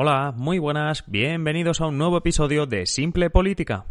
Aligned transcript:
Hola, 0.00 0.32
muy 0.36 0.60
buenas, 0.60 1.02
bienvenidos 1.08 1.80
a 1.80 1.88
un 1.88 1.98
nuevo 1.98 2.18
episodio 2.18 2.66
de 2.66 2.86
Simple 2.86 3.30
Política. 3.30 3.84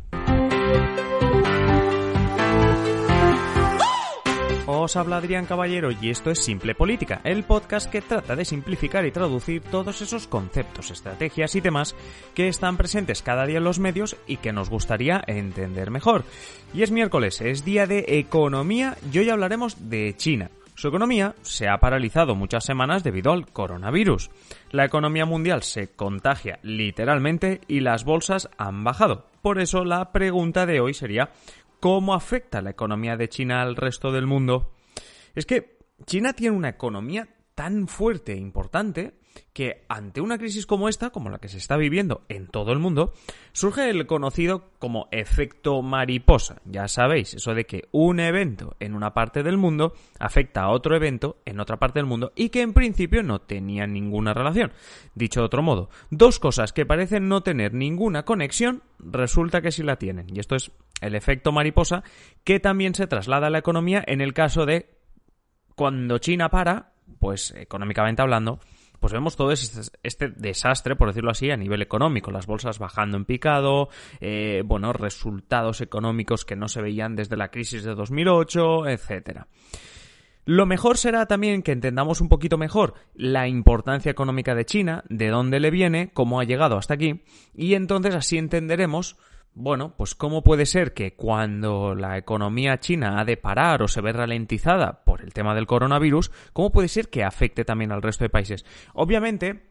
Os 4.65 4.95
habla 4.95 5.17
Adrián 5.17 5.45
Caballero 5.45 5.89
y 5.91 6.09
esto 6.09 6.31
es 6.31 6.39
Simple 6.39 6.75
Política, 6.75 7.19
el 7.25 7.43
podcast 7.43 7.91
que 7.91 8.01
trata 8.01 8.37
de 8.37 8.45
simplificar 8.45 9.05
y 9.05 9.11
traducir 9.11 9.61
todos 9.63 10.01
esos 10.01 10.27
conceptos, 10.27 10.91
estrategias 10.91 11.53
y 11.55 11.61
temas 11.61 11.93
que 12.33 12.47
están 12.47 12.77
presentes 12.77 13.21
cada 13.21 13.45
día 13.45 13.57
en 13.57 13.65
los 13.65 13.79
medios 13.79 14.15
y 14.27 14.37
que 14.37 14.53
nos 14.53 14.69
gustaría 14.69 15.21
entender 15.27 15.91
mejor. 15.91 16.23
Y 16.73 16.83
es 16.83 16.91
miércoles, 16.91 17.41
es 17.41 17.65
día 17.65 17.85
de 17.85 18.05
economía 18.07 18.95
y 19.11 19.19
hoy 19.19 19.29
hablaremos 19.29 19.89
de 19.89 20.15
China. 20.15 20.51
Su 20.77 20.89
economía 20.89 21.33
se 21.41 21.67
ha 21.67 21.79
paralizado 21.79 22.35
muchas 22.35 22.63
semanas 22.63 23.03
debido 23.03 23.31
al 23.31 23.47
coronavirus. 23.47 24.29
La 24.69 24.85
economía 24.85 25.25
mundial 25.25 25.63
se 25.63 25.95
contagia 25.95 26.59
literalmente 26.61 27.61
y 27.67 27.79
las 27.79 28.05
bolsas 28.05 28.47
han 28.59 28.83
bajado. 28.83 29.25
Por 29.41 29.59
eso 29.59 29.83
la 29.83 30.11
pregunta 30.11 30.67
de 30.67 30.79
hoy 30.79 30.93
sería 30.93 31.31
¿cómo 31.79 32.13
afecta 32.13 32.61
la 32.61 32.69
economía 32.69 33.17
de 33.17 33.27
China 33.27 33.63
al 33.63 33.75
resto 33.75 34.11
del 34.11 34.27
mundo? 34.27 34.71
Es 35.33 35.47
que 35.47 35.79
China 36.05 36.33
tiene 36.33 36.55
una 36.55 36.69
economía 36.69 37.27
tan 37.55 37.87
fuerte 37.87 38.33
e 38.33 38.37
importante 38.37 39.15
que 39.53 39.85
ante 39.89 40.21
una 40.21 40.37
crisis 40.37 40.65
como 40.65 40.89
esta, 40.89 41.09
como 41.09 41.29
la 41.29 41.39
que 41.39 41.47
se 41.47 41.57
está 41.57 41.77
viviendo 41.77 42.21
en 42.29 42.47
todo 42.47 42.71
el 42.71 42.79
mundo, 42.79 43.13
surge 43.51 43.89
el 43.89 44.05
conocido 44.07 44.71
como 44.79 45.07
efecto 45.11 45.81
mariposa. 45.81 46.61
Ya 46.65 46.87
sabéis, 46.87 47.33
eso 47.33 47.53
de 47.53 47.65
que 47.65 47.87
un 47.91 48.19
evento 48.19 48.75
en 48.79 48.93
una 48.93 49.13
parte 49.13 49.43
del 49.43 49.57
mundo 49.57 49.93
afecta 50.19 50.61
a 50.61 50.69
otro 50.69 50.95
evento 50.95 51.37
en 51.45 51.59
otra 51.59 51.77
parte 51.77 51.99
del 51.99 52.05
mundo 52.05 52.31
y 52.35 52.49
que 52.49 52.61
en 52.61 52.73
principio 52.73 53.23
no 53.23 53.39
tenían 53.39 53.93
ninguna 53.93 54.33
relación. 54.33 54.71
Dicho 55.15 55.41
de 55.41 55.47
otro 55.47 55.63
modo, 55.63 55.89
dos 56.09 56.39
cosas 56.39 56.73
que 56.73 56.85
parecen 56.85 57.27
no 57.27 57.41
tener 57.41 57.73
ninguna 57.73 58.23
conexión, 58.23 58.83
resulta 58.99 59.61
que 59.61 59.71
sí 59.71 59.83
la 59.83 59.97
tienen. 59.97 60.27
Y 60.33 60.39
esto 60.39 60.55
es 60.55 60.71
el 61.01 61.15
efecto 61.15 61.51
mariposa 61.51 62.03
que 62.43 62.59
también 62.59 62.95
se 62.95 63.07
traslada 63.07 63.47
a 63.47 63.49
la 63.49 63.59
economía 63.59 64.03
en 64.05 64.21
el 64.21 64.33
caso 64.33 64.65
de 64.65 64.97
cuando 65.75 66.17
China 66.17 66.49
para, 66.49 66.93
pues 67.19 67.51
económicamente 67.51 68.21
hablando, 68.21 68.59
pues 68.99 69.13
vemos 69.13 69.35
todo 69.35 69.51
este, 69.51 70.29
desastre, 70.35 70.95
por 70.95 71.09
decirlo 71.09 71.31
así, 71.31 71.49
a 71.51 71.57
nivel 71.57 71.81
económico. 71.81 72.31
Las 72.31 72.47
bolsas 72.47 72.79
bajando 72.79 73.17
en 73.17 73.25
picado, 73.25 73.89
eh, 74.19 74.63
bueno, 74.65 74.93
resultados 74.93 75.81
económicos 75.81 76.45
que 76.45 76.55
no 76.55 76.67
se 76.67 76.81
veían 76.81 77.15
desde 77.15 77.37
la 77.37 77.49
crisis 77.49 77.83
de 77.83 77.95
2008, 77.95 78.87
etcétera. 78.87 79.47
Lo 80.45 80.65
mejor 80.65 80.97
será 80.97 81.25
también 81.25 81.61
que 81.61 81.73
entendamos 81.73 82.21
un 82.21 82.29
poquito 82.29 82.57
mejor 82.57 82.93
la 83.15 83.49
importancia 83.49 84.09
económica 84.09 84.55
de 84.55 84.63
China, 84.63 85.03
de 85.09 85.27
dónde 85.27 85.59
le 85.59 85.71
viene, 85.71 86.09
cómo 86.13 86.39
ha 86.39 86.45
llegado 86.45 86.77
hasta 86.77 86.93
aquí, 86.93 87.21
y 87.53 87.73
entonces 87.73 88.15
así 88.15 88.37
entenderemos 88.37 89.17
bueno, 89.59 89.95
pues 89.97 90.13
cómo 90.13 90.43
puede 90.43 90.67
ser 90.67 90.93
que 90.93 91.15
cuando 91.15 91.95
la 91.95 92.17
economía 92.17 92.79
china 92.79 93.19
ha 93.19 93.25
de 93.25 93.37
parar 93.37 93.81
o 93.81 93.87
se 93.87 94.01
ve 94.01 94.13
ralentizada 94.13 95.03
por 95.03 95.21
el 95.21 95.33
tema 95.33 95.55
del 95.55 95.65
coronavirus, 95.65 96.31
cómo 96.53 96.71
puede 96.71 96.87
ser 96.87 97.09
que 97.09 97.23
afecte 97.23 97.65
también 97.65 97.91
al 97.91 98.03
resto 98.03 98.23
de 98.23 98.29
países. 98.29 98.65
Obviamente, 98.93 99.63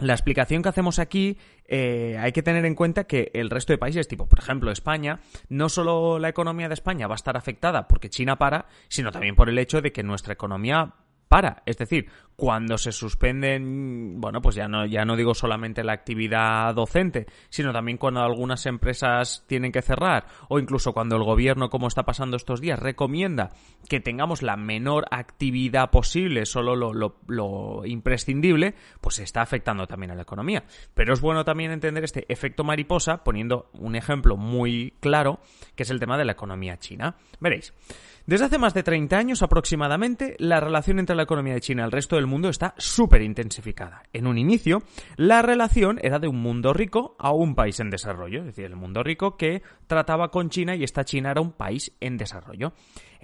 la 0.00 0.14
explicación 0.14 0.64
que 0.64 0.68
hacemos 0.68 0.98
aquí 0.98 1.38
eh, 1.66 2.18
hay 2.20 2.32
que 2.32 2.42
tener 2.42 2.64
en 2.64 2.74
cuenta 2.74 3.04
que 3.04 3.30
el 3.34 3.50
resto 3.50 3.72
de 3.72 3.78
países, 3.78 4.08
tipo 4.08 4.28
por 4.28 4.40
ejemplo 4.40 4.72
España, 4.72 5.20
no 5.48 5.68
solo 5.68 6.18
la 6.18 6.28
economía 6.28 6.66
de 6.66 6.74
España 6.74 7.06
va 7.06 7.14
a 7.14 7.16
estar 7.16 7.36
afectada 7.36 7.86
porque 7.86 8.10
China 8.10 8.36
para, 8.36 8.66
sino 8.88 9.12
también 9.12 9.36
por 9.36 9.48
el 9.48 9.58
hecho 9.58 9.80
de 9.80 9.92
que 9.92 10.02
nuestra 10.02 10.32
economía 10.32 10.94
para. 11.28 11.62
Es 11.66 11.78
decir, 11.78 12.08
cuando 12.36 12.78
se 12.78 12.92
suspenden, 12.92 14.20
bueno, 14.20 14.40
pues 14.42 14.56
ya 14.56 14.66
no, 14.66 14.86
ya 14.86 15.04
no 15.04 15.16
digo 15.16 15.34
solamente 15.34 15.84
la 15.84 15.92
actividad 15.92 16.74
docente, 16.74 17.26
sino 17.48 17.72
también 17.72 17.98
cuando 17.98 18.20
algunas 18.20 18.66
empresas 18.66 19.44
tienen 19.46 19.70
que 19.70 19.82
cerrar, 19.82 20.26
o 20.48 20.58
incluso 20.58 20.92
cuando 20.92 21.16
el 21.16 21.22
gobierno, 21.22 21.70
como 21.70 21.86
está 21.86 22.02
pasando 22.02 22.36
estos 22.36 22.60
días, 22.60 22.78
recomienda 22.78 23.50
que 23.88 24.00
tengamos 24.00 24.42
la 24.42 24.56
menor 24.56 25.04
actividad 25.10 25.90
posible, 25.90 26.46
solo 26.46 26.74
lo, 26.74 27.82
imprescindible, 27.84 28.74
pues 29.00 29.20
está 29.20 29.42
afectando 29.42 29.86
también 29.86 30.10
a 30.10 30.14
la 30.14 30.22
economía. 30.22 30.64
Pero 30.94 31.14
es 31.14 31.20
bueno 31.20 31.44
también 31.44 31.70
entender 31.70 32.04
este 32.04 32.24
efecto 32.32 32.64
mariposa, 32.64 33.22
poniendo 33.22 33.70
un 33.74 33.94
ejemplo 33.94 34.36
muy 34.36 34.94
claro, 35.00 35.40
que 35.76 35.84
es 35.84 35.90
el 35.90 36.00
tema 36.00 36.18
de 36.18 36.24
la 36.24 36.32
economía 36.32 36.78
china. 36.78 37.16
Veréis. 37.40 37.72
Desde 38.26 38.46
hace 38.46 38.56
más 38.56 38.72
de 38.72 38.82
30 38.82 39.18
años 39.18 39.42
aproximadamente, 39.42 40.34
la 40.38 40.58
relación 40.58 40.98
entre 40.98 41.14
la 41.14 41.24
economía 41.24 41.52
de 41.52 41.60
China 41.60 41.82
y 41.82 41.84
el 41.84 41.92
resto 41.92 42.16
del 42.16 42.23
mundo 42.26 42.48
está 42.48 42.74
súper 42.78 43.22
intensificada. 43.22 44.02
En 44.12 44.26
un 44.26 44.38
inicio, 44.38 44.82
la 45.16 45.42
relación 45.42 45.98
era 46.02 46.18
de 46.18 46.28
un 46.28 46.40
mundo 46.40 46.72
rico 46.72 47.16
a 47.18 47.32
un 47.32 47.54
país 47.54 47.80
en 47.80 47.90
desarrollo, 47.90 48.40
es 48.40 48.46
decir, 48.46 48.66
el 48.66 48.76
mundo 48.76 49.02
rico 49.02 49.36
que 49.36 49.62
trataba 49.86 50.30
con 50.30 50.50
China 50.50 50.74
y 50.76 50.84
esta 50.84 51.04
China 51.04 51.30
era 51.30 51.40
un 51.40 51.52
país 51.52 51.92
en 52.00 52.16
desarrollo. 52.16 52.72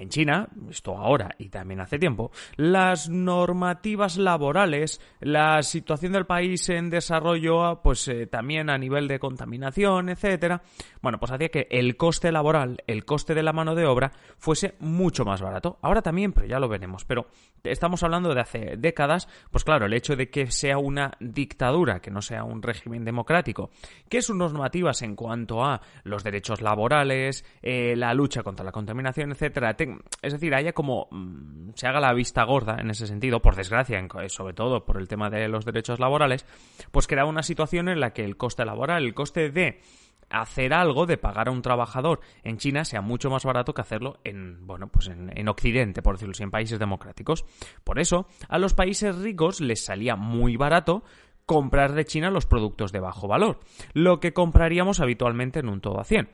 En 0.00 0.08
China, 0.08 0.48
esto 0.70 0.96
ahora 0.96 1.34
y 1.36 1.50
también 1.50 1.80
hace 1.80 1.98
tiempo, 1.98 2.30
las 2.56 3.10
normativas 3.10 4.16
laborales, 4.16 4.98
la 5.20 5.62
situación 5.62 6.12
del 6.12 6.24
país 6.24 6.70
en 6.70 6.88
desarrollo, 6.88 7.82
pues 7.82 8.08
eh, 8.08 8.26
también 8.26 8.70
a 8.70 8.78
nivel 8.78 9.08
de 9.08 9.18
contaminación, 9.18 10.08
etcétera, 10.08 10.62
bueno, 11.02 11.18
pues 11.18 11.32
hacía 11.32 11.50
que 11.50 11.68
el 11.70 11.98
coste 11.98 12.32
laboral, 12.32 12.82
el 12.86 13.04
coste 13.04 13.34
de 13.34 13.42
la 13.42 13.52
mano 13.52 13.74
de 13.74 13.84
obra, 13.84 14.12
fuese 14.38 14.74
mucho 14.80 15.26
más 15.26 15.42
barato. 15.42 15.78
Ahora 15.82 16.00
también, 16.00 16.32
pero 16.32 16.46
ya 16.46 16.58
lo 16.58 16.68
veremos. 16.68 17.04
Pero 17.04 17.26
estamos 17.62 18.02
hablando 18.02 18.34
de 18.34 18.40
hace 18.40 18.76
décadas, 18.78 19.28
pues 19.50 19.64
claro, 19.64 19.84
el 19.84 19.92
hecho 19.92 20.16
de 20.16 20.30
que 20.30 20.50
sea 20.50 20.78
una 20.78 21.12
dictadura, 21.20 22.00
que 22.00 22.10
no 22.10 22.22
sea 22.22 22.44
un 22.44 22.62
régimen 22.62 23.04
democrático, 23.04 23.70
que 24.08 24.22
sus 24.22 24.36
normativas 24.36 25.02
en 25.02 25.14
cuanto 25.14 25.62
a 25.62 25.82
los 26.04 26.24
derechos 26.24 26.62
laborales, 26.62 27.44
eh, 27.60 27.94
la 27.96 28.14
lucha 28.14 28.42
contra 28.42 28.64
la 28.64 28.72
contaminación, 28.72 29.32
etcétera, 29.32 29.76
es 30.22 30.32
decir, 30.32 30.54
haya 30.54 30.72
como 30.72 31.08
mm, 31.10 31.70
se 31.74 31.86
haga 31.86 32.00
la 32.00 32.12
vista 32.12 32.44
gorda 32.44 32.76
en 32.78 32.90
ese 32.90 33.06
sentido, 33.06 33.40
por 33.40 33.56
desgracia, 33.56 34.06
sobre 34.28 34.54
todo 34.54 34.84
por 34.84 34.98
el 34.98 35.08
tema 35.08 35.30
de 35.30 35.48
los 35.48 35.64
derechos 35.64 36.00
laborales, 36.00 36.46
pues 36.90 37.06
crea 37.06 37.24
una 37.24 37.42
situación 37.42 37.88
en 37.88 38.00
la 38.00 38.12
que 38.12 38.24
el 38.24 38.36
coste 38.36 38.64
laboral, 38.64 39.04
el 39.04 39.14
coste 39.14 39.50
de 39.50 39.80
hacer 40.30 40.72
algo, 40.72 41.06
de 41.06 41.18
pagar 41.18 41.48
a 41.48 41.50
un 41.50 41.62
trabajador 41.62 42.20
en 42.44 42.56
China 42.58 42.84
sea 42.84 43.00
mucho 43.00 43.30
más 43.30 43.44
barato 43.44 43.74
que 43.74 43.80
hacerlo 43.80 44.20
en, 44.24 44.66
bueno, 44.66 44.88
pues 44.88 45.08
en, 45.08 45.36
en, 45.36 45.48
Occidente, 45.48 46.02
por 46.02 46.14
decirlo 46.14 46.32
así, 46.32 46.44
en 46.44 46.52
países 46.52 46.78
democráticos. 46.78 47.44
Por 47.84 47.98
eso, 47.98 48.26
a 48.48 48.58
los 48.58 48.74
países 48.74 49.16
ricos 49.16 49.60
les 49.60 49.84
salía 49.84 50.14
muy 50.16 50.56
barato 50.56 51.02
comprar 51.46 51.94
de 51.94 52.04
China 52.04 52.30
los 52.30 52.46
productos 52.46 52.92
de 52.92 53.00
bajo 53.00 53.26
valor, 53.26 53.58
lo 53.92 54.20
que 54.20 54.32
compraríamos 54.32 55.00
habitualmente 55.00 55.58
en 55.58 55.68
un 55.68 55.80
todo 55.80 55.98
a 55.98 56.04
100 56.04 56.30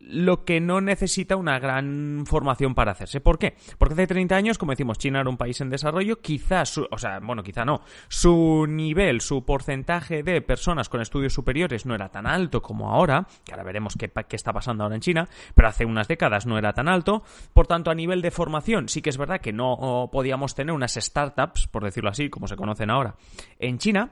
lo 0.00 0.44
que 0.44 0.60
no 0.60 0.80
necesita 0.80 1.36
una 1.36 1.58
gran 1.58 2.24
formación 2.26 2.74
para 2.74 2.92
hacerse. 2.92 3.20
¿Por 3.20 3.38
qué? 3.38 3.54
Porque 3.78 3.94
hace 3.94 4.06
30 4.06 4.36
años, 4.36 4.58
como 4.58 4.72
decimos, 4.72 4.98
China 4.98 5.20
era 5.20 5.30
un 5.30 5.36
país 5.36 5.60
en 5.60 5.70
desarrollo, 5.70 6.20
quizás, 6.20 6.78
o 6.78 6.98
sea, 6.98 7.20
bueno, 7.20 7.42
quizá 7.42 7.64
no, 7.64 7.82
su 8.08 8.66
nivel, 8.68 9.20
su 9.20 9.44
porcentaje 9.44 10.22
de 10.22 10.40
personas 10.42 10.88
con 10.88 11.00
estudios 11.00 11.32
superiores 11.32 11.86
no 11.86 11.94
era 11.94 12.08
tan 12.08 12.26
alto 12.26 12.62
como 12.62 12.90
ahora, 12.90 13.26
que 13.44 13.52
ahora 13.52 13.64
veremos 13.64 13.94
qué, 13.98 14.10
qué 14.28 14.36
está 14.36 14.52
pasando 14.52 14.84
ahora 14.84 14.96
en 14.96 15.00
China, 15.00 15.28
pero 15.54 15.68
hace 15.68 15.84
unas 15.84 16.08
décadas 16.08 16.46
no 16.46 16.58
era 16.58 16.72
tan 16.72 16.88
alto, 16.88 17.22
por 17.52 17.66
tanto, 17.66 17.90
a 17.90 17.94
nivel 17.94 18.22
de 18.22 18.30
formación, 18.30 18.88
sí 18.88 19.02
que 19.02 19.10
es 19.10 19.18
verdad 19.18 19.40
que 19.40 19.52
no 19.52 20.08
podíamos 20.12 20.54
tener 20.54 20.74
unas 20.74 20.94
startups, 20.94 21.66
por 21.66 21.84
decirlo 21.84 22.10
así, 22.10 22.30
como 22.30 22.48
se 22.48 22.56
conocen 22.56 22.90
ahora, 22.90 23.16
en 23.58 23.78
China, 23.78 24.10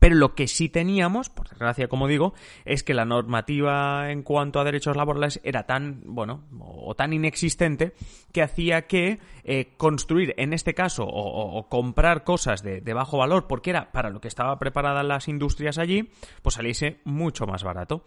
pero 0.00 0.14
lo 0.16 0.34
que 0.34 0.48
sí 0.48 0.68
teníamos, 0.68 1.28
por 1.28 1.48
desgracia, 1.48 1.88
como 1.88 2.08
digo, 2.08 2.34
es 2.64 2.82
que 2.82 2.94
la 2.94 3.04
normativa 3.04 4.10
en 4.10 4.22
cuanto 4.22 4.58
a 4.58 4.64
derechos 4.64 4.96
laborales 4.96 5.40
era 5.44 5.64
tan, 5.64 6.02
bueno, 6.04 6.44
o 6.58 6.94
tan 6.94 7.12
inexistente 7.12 7.94
que 8.32 8.42
hacía 8.42 8.86
que 8.86 9.20
eh, 9.44 9.74
construir, 9.76 10.34
en 10.38 10.52
este 10.52 10.74
caso, 10.74 11.06
o, 11.06 11.68
comprar 11.68 12.24
cosas 12.24 12.62
de, 12.62 12.80
de, 12.80 12.94
bajo 12.94 13.18
valor, 13.18 13.46
porque 13.46 13.70
era 13.70 13.92
para 13.92 14.10
lo 14.10 14.20
que 14.20 14.28
estaban 14.28 14.58
preparadas 14.58 15.04
las 15.04 15.28
industrias 15.28 15.78
allí, 15.78 16.10
pues 16.42 16.54
saliese 16.56 17.00
mucho 17.04 17.46
más 17.46 17.62
barato. 17.62 18.04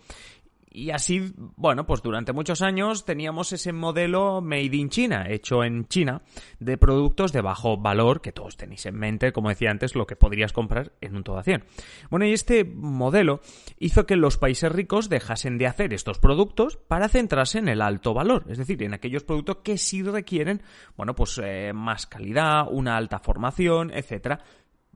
Y 0.77 0.91
así, 0.91 1.33
bueno, 1.55 1.87
pues 1.87 2.03
durante 2.03 2.33
muchos 2.33 2.61
años 2.61 3.03
teníamos 3.03 3.51
ese 3.51 3.73
modelo 3.73 4.41
made 4.41 4.75
in 4.75 4.89
China, 4.89 5.25
hecho 5.27 5.63
en 5.63 5.87
China, 5.87 6.21
de 6.59 6.77
productos 6.77 7.33
de 7.33 7.41
bajo 7.41 7.77
valor, 7.77 8.21
que 8.21 8.31
todos 8.31 8.57
tenéis 8.57 8.85
en 8.85 8.93
mente, 8.93 9.31
como 9.31 9.49
decía 9.49 9.71
antes, 9.71 9.95
lo 9.95 10.05
que 10.05 10.15
podrías 10.15 10.53
comprar 10.53 10.91
en 11.01 11.15
un 11.15 11.23
todo 11.23 11.39
a 11.39 11.43
100. 11.43 11.63
Bueno, 12.11 12.27
y 12.27 12.33
este 12.33 12.63
modelo 12.63 13.41
hizo 13.79 14.05
que 14.05 14.15
los 14.15 14.37
países 14.37 14.71
ricos 14.71 15.09
dejasen 15.09 15.57
de 15.57 15.65
hacer 15.65 15.95
estos 15.95 16.19
productos 16.19 16.77
para 16.77 17.09
centrarse 17.09 17.57
en 17.57 17.69
el 17.69 17.81
alto 17.81 18.13
valor, 18.13 18.45
es 18.47 18.59
decir, 18.59 18.83
en 18.83 18.93
aquellos 18.93 19.23
productos 19.23 19.57
que 19.63 19.79
sí 19.79 20.03
requieren, 20.03 20.61
bueno, 20.95 21.15
pues 21.15 21.41
eh, 21.43 21.71
más 21.73 22.05
calidad, 22.05 22.67
una 22.69 22.97
alta 22.97 23.17
formación, 23.17 23.89
etcétera, 23.91 24.43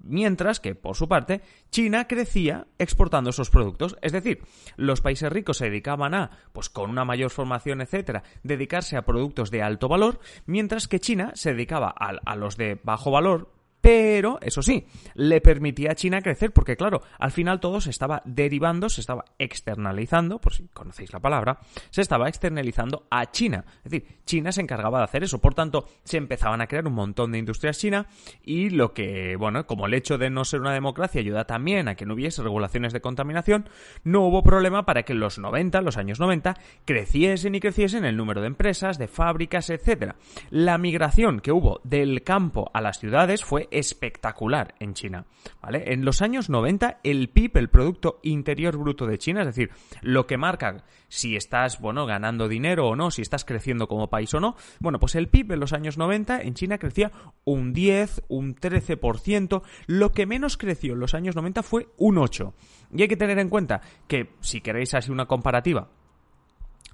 Mientras 0.03 0.59
que, 0.59 0.75
por 0.75 0.95
su 0.95 1.07
parte, 1.07 1.41
China 1.69 2.07
crecía 2.07 2.67
exportando 2.79 3.29
esos 3.29 3.49
productos. 3.49 3.97
Es 4.01 4.11
decir, 4.11 4.43
los 4.75 5.01
países 5.01 5.31
ricos 5.31 5.57
se 5.57 5.65
dedicaban 5.65 6.13
a, 6.13 6.31
pues 6.53 6.69
con 6.69 6.89
una 6.89 7.05
mayor 7.05 7.29
formación, 7.29 7.81
etcétera, 7.81 8.23
dedicarse 8.43 8.97
a 8.97 9.05
productos 9.05 9.51
de 9.51 9.61
alto 9.61 9.87
valor, 9.87 10.19
mientras 10.45 10.87
que 10.87 10.99
China 10.99 11.31
se 11.35 11.53
dedicaba 11.53 11.93
a, 11.97 12.11
a 12.25 12.35
los 12.35 12.57
de 12.57 12.79
bajo 12.83 13.11
valor, 13.11 13.60
Pero, 13.81 14.37
eso 14.41 14.61
sí, 14.61 14.85
le 15.15 15.41
permitía 15.41 15.91
a 15.91 15.95
China 15.95 16.21
crecer 16.21 16.51
porque, 16.51 16.77
claro, 16.77 17.01
al 17.17 17.31
final 17.31 17.59
todo 17.59 17.81
se 17.81 17.89
estaba 17.89 18.21
derivando, 18.25 18.89
se 18.89 19.01
estaba 19.01 19.25
externalizando, 19.39 20.39
por 20.39 20.53
si 20.53 20.67
conocéis 20.67 21.11
la 21.11 21.19
palabra, 21.19 21.59
se 21.89 22.01
estaba 22.01 22.29
externalizando 22.29 23.07
a 23.09 23.31
China. 23.31 23.65
Es 23.83 23.91
decir, 23.91 24.19
China 24.25 24.51
se 24.51 24.61
encargaba 24.61 24.99
de 24.99 25.05
hacer 25.05 25.23
eso. 25.23 25.41
Por 25.41 25.55
tanto, 25.55 25.87
se 26.03 26.17
empezaban 26.17 26.61
a 26.61 26.67
crear 26.67 26.87
un 26.87 26.93
montón 26.93 27.31
de 27.31 27.39
industrias 27.39 27.79
China 27.79 28.07
y 28.43 28.69
lo 28.69 28.93
que, 28.93 29.35
bueno, 29.35 29.65
como 29.65 29.87
el 29.87 29.93
hecho 29.95 30.17
de 30.17 30.29
no 30.29 30.45
ser 30.45 30.61
una 30.61 30.73
democracia 30.73 31.19
ayuda 31.19 31.45
también 31.45 31.87
a 31.87 31.95
que 31.95 32.05
no 32.05 32.13
hubiese 32.13 32.43
regulaciones 32.43 32.93
de 32.93 33.01
contaminación, 33.01 33.67
no 34.03 34.21
hubo 34.21 34.43
problema 34.43 34.85
para 34.85 35.03
que 35.03 35.13
en 35.13 35.19
los 35.19 35.39
90, 35.39 35.81
los 35.81 35.97
años 35.97 36.19
90, 36.19 36.55
creciesen 36.85 37.55
y 37.55 37.59
creciesen 37.59 38.05
el 38.05 38.17
número 38.17 38.41
de 38.41 38.47
empresas, 38.47 38.97
de 38.97 39.07
fábricas, 39.07 39.69
etc. 39.69 40.13
La 40.49 40.77
migración 40.77 41.39
que 41.39 41.51
hubo 41.51 41.81
del 41.83 42.23
campo 42.23 42.69
a 42.73 42.81
las 42.81 42.99
ciudades 42.99 43.43
fue 43.43 43.67
espectacular 43.71 44.75
en 44.79 44.93
China. 44.93 45.25
¿vale? 45.61 45.93
En 45.93 46.05
los 46.05 46.21
años 46.21 46.49
90, 46.49 46.99
el 47.03 47.29
PIB, 47.29 47.57
el 47.57 47.69
Producto 47.69 48.19
Interior 48.23 48.77
Bruto 48.77 49.05
de 49.07 49.17
China, 49.17 49.41
es 49.41 49.47
decir, 49.47 49.71
lo 50.01 50.27
que 50.27 50.37
marca 50.37 50.83
si 51.07 51.35
estás, 51.35 51.79
bueno, 51.79 52.05
ganando 52.05 52.47
dinero 52.47 52.87
o 52.87 52.95
no, 52.95 53.11
si 53.11 53.21
estás 53.21 53.43
creciendo 53.43 53.87
como 53.87 54.09
país 54.09 54.33
o 54.33 54.39
no, 54.39 54.55
bueno, 54.79 54.99
pues 54.99 55.15
el 55.15 55.27
PIB 55.27 55.53
en 55.53 55.59
los 55.59 55.73
años 55.73 55.97
90 55.97 56.41
en 56.41 56.53
China 56.53 56.77
crecía 56.77 57.11
un 57.43 57.73
10, 57.73 58.23
un 58.29 58.55
13%, 58.55 59.61
lo 59.87 60.11
que 60.11 60.25
menos 60.25 60.57
creció 60.57 60.93
en 60.93 60.99
los 60.99 61.13
años 61.13 61.35
90 61.35 61.63
fue 61.63 61.87
un 61.97 62.17
8. 62.17 62.53
Y 62.93 63.01
hay 63.01 63.07
que 63.07 63.17
tener 63.17 63.39
en 63.39 63.49
cuenta 63.49 63.81
que, 64.07 64.29
si 64.41 64.61
queréis 64.61 64.93
así 64.93 65.11
una 65.11 65.25
comparativa, 65.25 65.89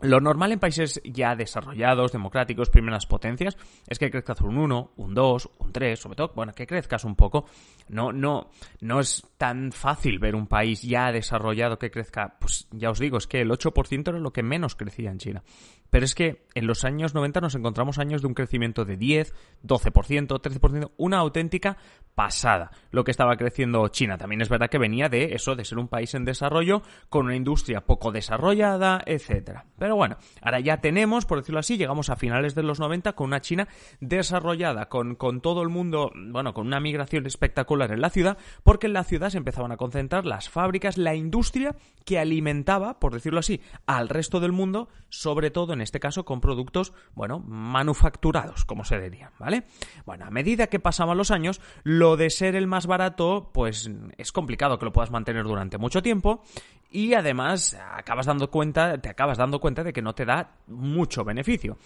lo 0.02 0.20
normal 0.20 0.52
en 0.52 0.60
países 0.60 1.02
ya 1.04 1.36
desarrollados, 1.36 2.12
democráticos, 2.12 2.70
primeras 2.70 3.06
potencias, 3.06 3.58
es 3.88 3.98
que 3.98 4.12
crezcas 4.12 4.42
un 4.42 4.58
1, 4.58 4.92
un 4.96 5.14
2, 5.14 5.50
un 5.58 5.72
3, 5.72 6.00
sobre 6.00 6.16
todo, 6.16 6.34
bueno, 6.36 6.54
que 6.54 6.68
crezcas 6.68 7.04
un 7.04 7.16
poco. 7.16 7.46
No, 7.90 8.12
no, 8.12 8.52
no 8.82 9.00
es 9.00 9.26
tan 9.38 9.72
fácil 9.72 10.20
ver 10.20 10.36
un 10.36 10.48
país 10.48 10.82
ya 10.84 11.12
desarrollado 11.12 11.80
que 11.80 11.90
crezca, 11.90 12.38
pues 12.40 12.68
ya 12.72 12.92
os 12.92 13.00
digo, 13.00 13.18
es 13.18 13.28
que 13.28 13.42
el 13.42 13.50
8% 13.50 14.10
era 14.10 14.20
lo 14.20 14.32
que 14.32 14.44
menos 14.44 14.76
crecía 14.76 15.10
en 15.10 15.18
China. 15.18 15.44
Pero 15.90 16.06
es 16.06 16.16
que 16.16 16.46
en 16.54 16.68
los 16.68 16.84
años 16.84 17.14
90 17.14 17.40
nos 17.40 17.56
encontramos 17.56 17.98
años 17.98 18.22
de 18.22 18.28
un 18.28 18.34
crecimiento 18.34 18.84
de 18.84 18.98
10, 18.98 19.34
12%, 19.64 20.28
13%, 20.28 20.92
una 20.98 21.18
auténtica 21.18 21.78
pasada 22.14 22.72
lo 22.92 23.04
que 23.04 23.12
estaba 23.12 23.38
creciendo 23.38 23.88
China. 23.88 24.18
También 24.18 24.42
es 24.42 24.50
verdad 24.50 24.70
que 24.70 24.80
venía 24.80 25.08
de 25.08 25.34
eso, 25.34 25.56
de 25.56 25.64
ser 25.64 25.78
un 25.78 25.88
país 25.88 26.14
en 26.14 26.26
desarrollo, 26.26 26.82
con 27.10 27.26
una 27.26 27.36
industria 27.36 27.82
poco 27.82 28.12
desarrollada, 28.12 29.02
etcétera. 29.06 29.66
Pero 29.88 29.96
bueno, 29.96 30.18
ahora 30.42 30.60
ya 30.60 30.82
tenemos, 30.82 31.26
por 31.26 31.38
decirlo 31.38 31.62
así, 31.62 31.78
llegamos 31.78 32.10
a 32.10 32.18
finales 32.18 32.56
de 32.56 32.62
los 32.62 32.78
90 32.78 33.14
con 33.14 33.28
una 33.28 33.40
China 33.40 33.70
desarrollada, 34.02 34.90
con, 34.90 35.16
con 35.16 35.40
todo 35.40 35.62
el 35.62 35.70
mundo, 35.70 36.12
bueno, 36.14 36.54
con 36.54 36.68
una 36.68 36.82
migración 36.82 37.26
espectacular 37.26 37.94
en 37.94 38.02
la 38.02 38.10
ciudad, 38.10 38.38
porque 38.64 38.88
en 38.88 38.92
la 38.92 39.06
ciudad 39.06 39.30
se 39.30 39.38
empezaban 39.38 39.72
a 39.72 39.78
concentrar 39.78 40.26
las 40.26 40.50
fábricas, 40.50 40.98
la 40.98 41.16
industria 41.16 41.78
que 42.04 42.20
alimentaba, 42.20 43.00
por 43.00 43.14
decirlo 43.14 43.40
así, 43.40 43.62
al 43.86 44.10
resto 44.10 44.42
del 44.42 44.52
mundo, 44.52 44.90
sobre 45.08 45.52
todo 45.52 45.72
en 45.72 45.80
este 45.80 46.02
caso 46.02 46.26
con 46.26 46.42
productos, 46.42 46.92
bueno, 47.16 47.40
manufacturados, 47.40 48.66
como 48.66 48.84
se 48.84 49.00
diría, 49.00 49.32
¿vale? 49.40 49.68
Bueno, 50.06 50.26
a 50.26 50.32
medida 50.32 50.68
que 50.68 50.82
pasaban 50.82 51.18
los 51.18 51.32
años, 51.32 51.62
lo 51.84 52.18
de 52.18 52.30
ser 52.30 52.58
el 52.58 52.68
más 52.68 52.88
barato, 52.88 53.52
pues 53.54 53.90
es 54.18 54.34
complicado 54.34 54.80
que 54.80 54.86
lo 54.86 54.92
puedas 54.92 55.12
mantener 55.12 55.46
durante 55.46 55.78
mucho 55.78 56.02
tiempo 56.02 56.44
y 56.90 57.14
además 57.14 57.78
acabas 57.94 58.26
dando 58.26 58.50
cuenta, 58.50 58.98
te 59.00 59.10
acabas 59.10 59.38
dando 59.38 59.60
cuenta 59.60 59.77
de 59.84 59.94
que 59.94 60.02
no 60.02 60.14
te 60.14 60.26
da 60.26 60.56
mucho 60.68 61.24
beneficio. 61.24 61.78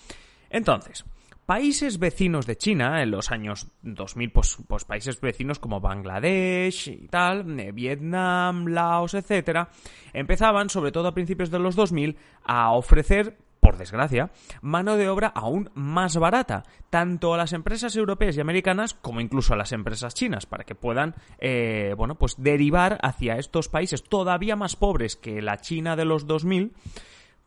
Entonces, 0.49 1.05
países 1.45 1.99
vecinos 1.99 2.45
de 2.45 2.57
China 2.57 3.01
en 3.01 3.11
los 3.11 3.31
años 3.31 3.67
2000, 3.81 4.31
pues, 4.31 4.57
pues 4.67 4.85
países 4.85 5.19
vecinos 5.19 5.59
como 5.59 5.81
Bangladesh 5.81 6.87
y 6.87 7.07
tal, 7.07 7.59
eh, 7.59 7.71
Vietnam, 7.71 8.67
Laos, 8.67 9.13
etcétera, 9.13 9.69
empezaban, 10.13 10.69
sobre 10.69 10.91
todo 10.91 11.07
a 11.09 11.13
principios 11.13 11.51
de 11.51 11.59
los 11.59 11.75
2000, 11.75 12.17
a 12.43 12.71
ofrecer 12.71 13.37
por 13.59 13.77
desgracia, 13.77 14.31
mano 14.61 14.97
de 14.97 15.07
obra 15.07 15.27
aún 15.27 15.69
más 15.75 16.17
barata, 16.17 16.63
tanto 16.89 17.33
a 17.33 17.37
las 17.37 17.53
empresas 17.53 17.95
europeas 17.95 18.35
y 18.35 18.41
americanas 18.41 18.95
como 18.95 19.21
incluso 19.21 19.53
a 19.53 19.57
las 19.57 19.71
empresas 19.71 20.15
chinas, 20.15 20.45
para 20.47 20.63
que 20.63 20.73
puedan, 20.73 21.15
eh, 21.37 21.93
bueno, 21.95 22.15
pues 22.15 22.35
derivar 22.37 22.97
hacia 23.03 23.35
estos 23.37 23.69
países 23.69 24.03
todavía 24.03 24.55
más 24.55 24.75
pobres 24.75 25.15
que 25.15 25.41
la 25.41 25.57
China 25.57 25.95
de 25.95 26.05
los 26.05 26.25
2000, 26.27 26.73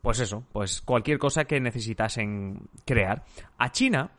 pues 0.05 0.19
eso, 0.19 0.43
pues 0.53 0.81
cualquier 0.81 1.17
cosa 1.17 1.45
que 1.45 1.59
necesitasen 1.59 2.69
crear. 2.85 3.25
A 3.57 3.71
China 3.71 4.11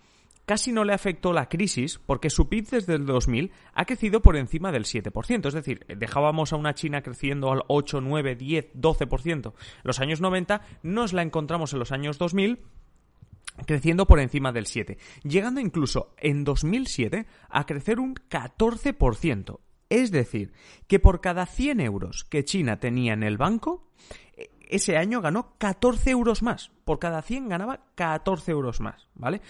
casi 0.44 0.72
no 0.72 0.82
le 0.82 0.92
afectó 0.92 1.32
la 1.32 1.48
crisis 1.48 2.00
porque 2.04 2.28
su 2.28 2.48
PIB 2.48 2.70
desde 2.70 2.94
el 2.94 3.06
2000 3.06 3.52
ha 3.72 3.84
crecido 3.84 4.20
por 4.20 4.36
encima 4.36 4.72
del 4.72 4.82
7%. 4.82 5.46
Es 5.46 5.54
decir, 5.54 5.86
dejábamos 5.86 6.52
a 6.52 6.56
una 6.56 6.74
China 6.74 7.02
creciendo 7.02 7.52
al 7.52 7.62
8, 7.68 8.00
9, 8.00 8.34
10, 8.34 8.72
12%. 8.74 9.52
Los 9.84 10.00
años 10.00 10.20
90 10.20 10.60
nos 10.82 11.12
la 11.12 11.22
encontramos 11.22 11.72
en 11.72 11.78
los 11.78 11.92
años 11.92 12.18
2000 12.18 12.58
creciendo 13.64 14.08
por 14.08 14.18
encima 14.18 14.50
del 14.50 14.66
7, 14.66 14.98
llegando 15.22 15.60
incluso 15.60 16.16
en 16.16 16.42
2007 16.42 17.26
a 17.48 17.64
crecer 17.64 18.00
un 18.00 18.16
14%. 18.16 19.60
Es 19.88 20.10
decir, 20.10 20.52
que 20.88 20.98
por 20.98 21.20
cada 21.20 21.46
100 21.46 21.78
euros 21.78 22.24
que 22.24 22.44
China 22.44 22.80
tenía 22.80 23.12
en 23.12 23.22
el 23.22 23.36
banco, 23.36 23.86
ese 24.68 24.96
año 24.96 25.20
ganó 25.20 25.54
14 25.58 26.10
euros 26.10 26.42
más. 26.42 26.70
Por 26.84 26.98
cada 26.98 27.22
100 27.22 27.48
ganaba 27.48 27.80
14 27.94 28.52
euros 28.52 28.80
más, 28.80 29.08
¿vale? 29.14 29.40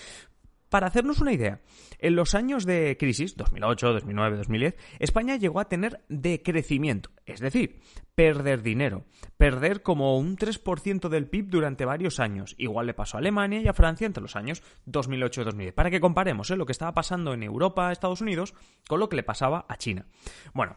Para 0.68 0.88
hacernos 0.88 1.20
una 1.20 1.32
idea, 1.32 1.60
en 1.98 2.16
los 2.16 2.34
años 2.34 2.66
de 2.66 2.96
crisis, 2.98 3.36
2008, 3.36 3.92
2009, 3.92 4.36
2010, 4.38 4.76
España 4.98 5.36
llegó 5.36 5.60
a 5.60 5.68
tener 5.68 6.04
decrecimiento, 6.08 7.10
es 7.24 7.40
decir, 7.40 7.80
perder 8.16 8.62
dinero, 8.62 9.04
perder 9.36 9.82
como 9.82 10.18
un 10.18 10.36
3% 10.36 11.08
del 11.08 11.28
PIB 11.28 11.48
durante 11.48 11.84
varios 11.84 12.18
años. 12.18 12.54
Igual 12.58 12.86
le 12.86 12.94
pasó 12.94 13.16
a 13.16 13.20
Alemania 13.20 13.60
y 13.60 13.68
a 13.68 13.74
Francia 13.74 14.06
entre 14.06 14.22
los 14.22 14.36
años 14.36 14.62
2008 14.86 15.42
y 15.42 15.44
2010. 15.44 15.74
Para 15.74 15.90
que 15.90 16.00
comparemos 16.00 16.50
¿eh? 16.50 16.56
lo 16.56 16.66
que 16.66 16.72
estaba 16.72 16.94
pasando 16.94 17.32
en 17.34 17.42
Europa, 17.42 17.92
Estados 17.92 18.20
Unidos, 18.20 18.54
con 18.88 19.00
lo 19.00 19.08
que 19.08 19.16
le 19.16 19.22
pasaba 19.22 19.66
a 19.68 19.76
China. 19.76 20.06
Bueno, 20.54 20.76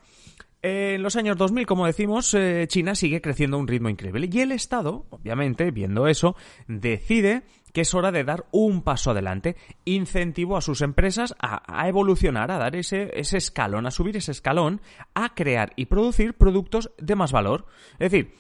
en 0.62 1.02
los 1.02 1.16
años 1.16 1.38
2000, 1.38 1.66
como 1.66 1.86
decimos, 1.86 2.34
eh, 2.34 2.66
China 2.68 2.94
sigue 2.94 3.22
creciendo 3.22 3.56
a 3.56 3.62
un 3.62 3.68
ritmo 3.70 3.88
increíble 3.88 4.28
y 4.30 4.40
el 4.42 4.52
Estado, 4.52 5.06
obviamente, 5.10 5.72
viendo 5.72 6.08
eso, 6.08 6.36
decide 6.68 7.44
que 7.74 7.82
es 7.82 7.94
hora 7.94 8.12
de 8.12 8.24
dar 8.24 8.46
un 8.52 8.82
paso 8.82 9.12
adelante. 9.12 9.56
Incentivo 9.86 10.58
a 10.58 10.62
sus 10.62 10.82
empresas 10.82 11.36
a, 11.40 11.88
evolucionar, 11.88 12.52
a 12.52 12.58
dar 12.58 12.76
ese, 12.76 13.12
ese 13.14 13.38
escalón, 13.38 13.86
a 13.86 13.92
subir 13.92 14.18
ese 14.18 14.32
escalón, 14.32 14.82
a 15.14 15.34
crear 15.34 15.74
y 15.76 15.86
producir 15.86 16.34
productos 16.34 16.92
de 16.98 17.16
más 17.16 17.32
valor. 17.32 17.66
Es 17.94 18.12
decir, 18.12 18.34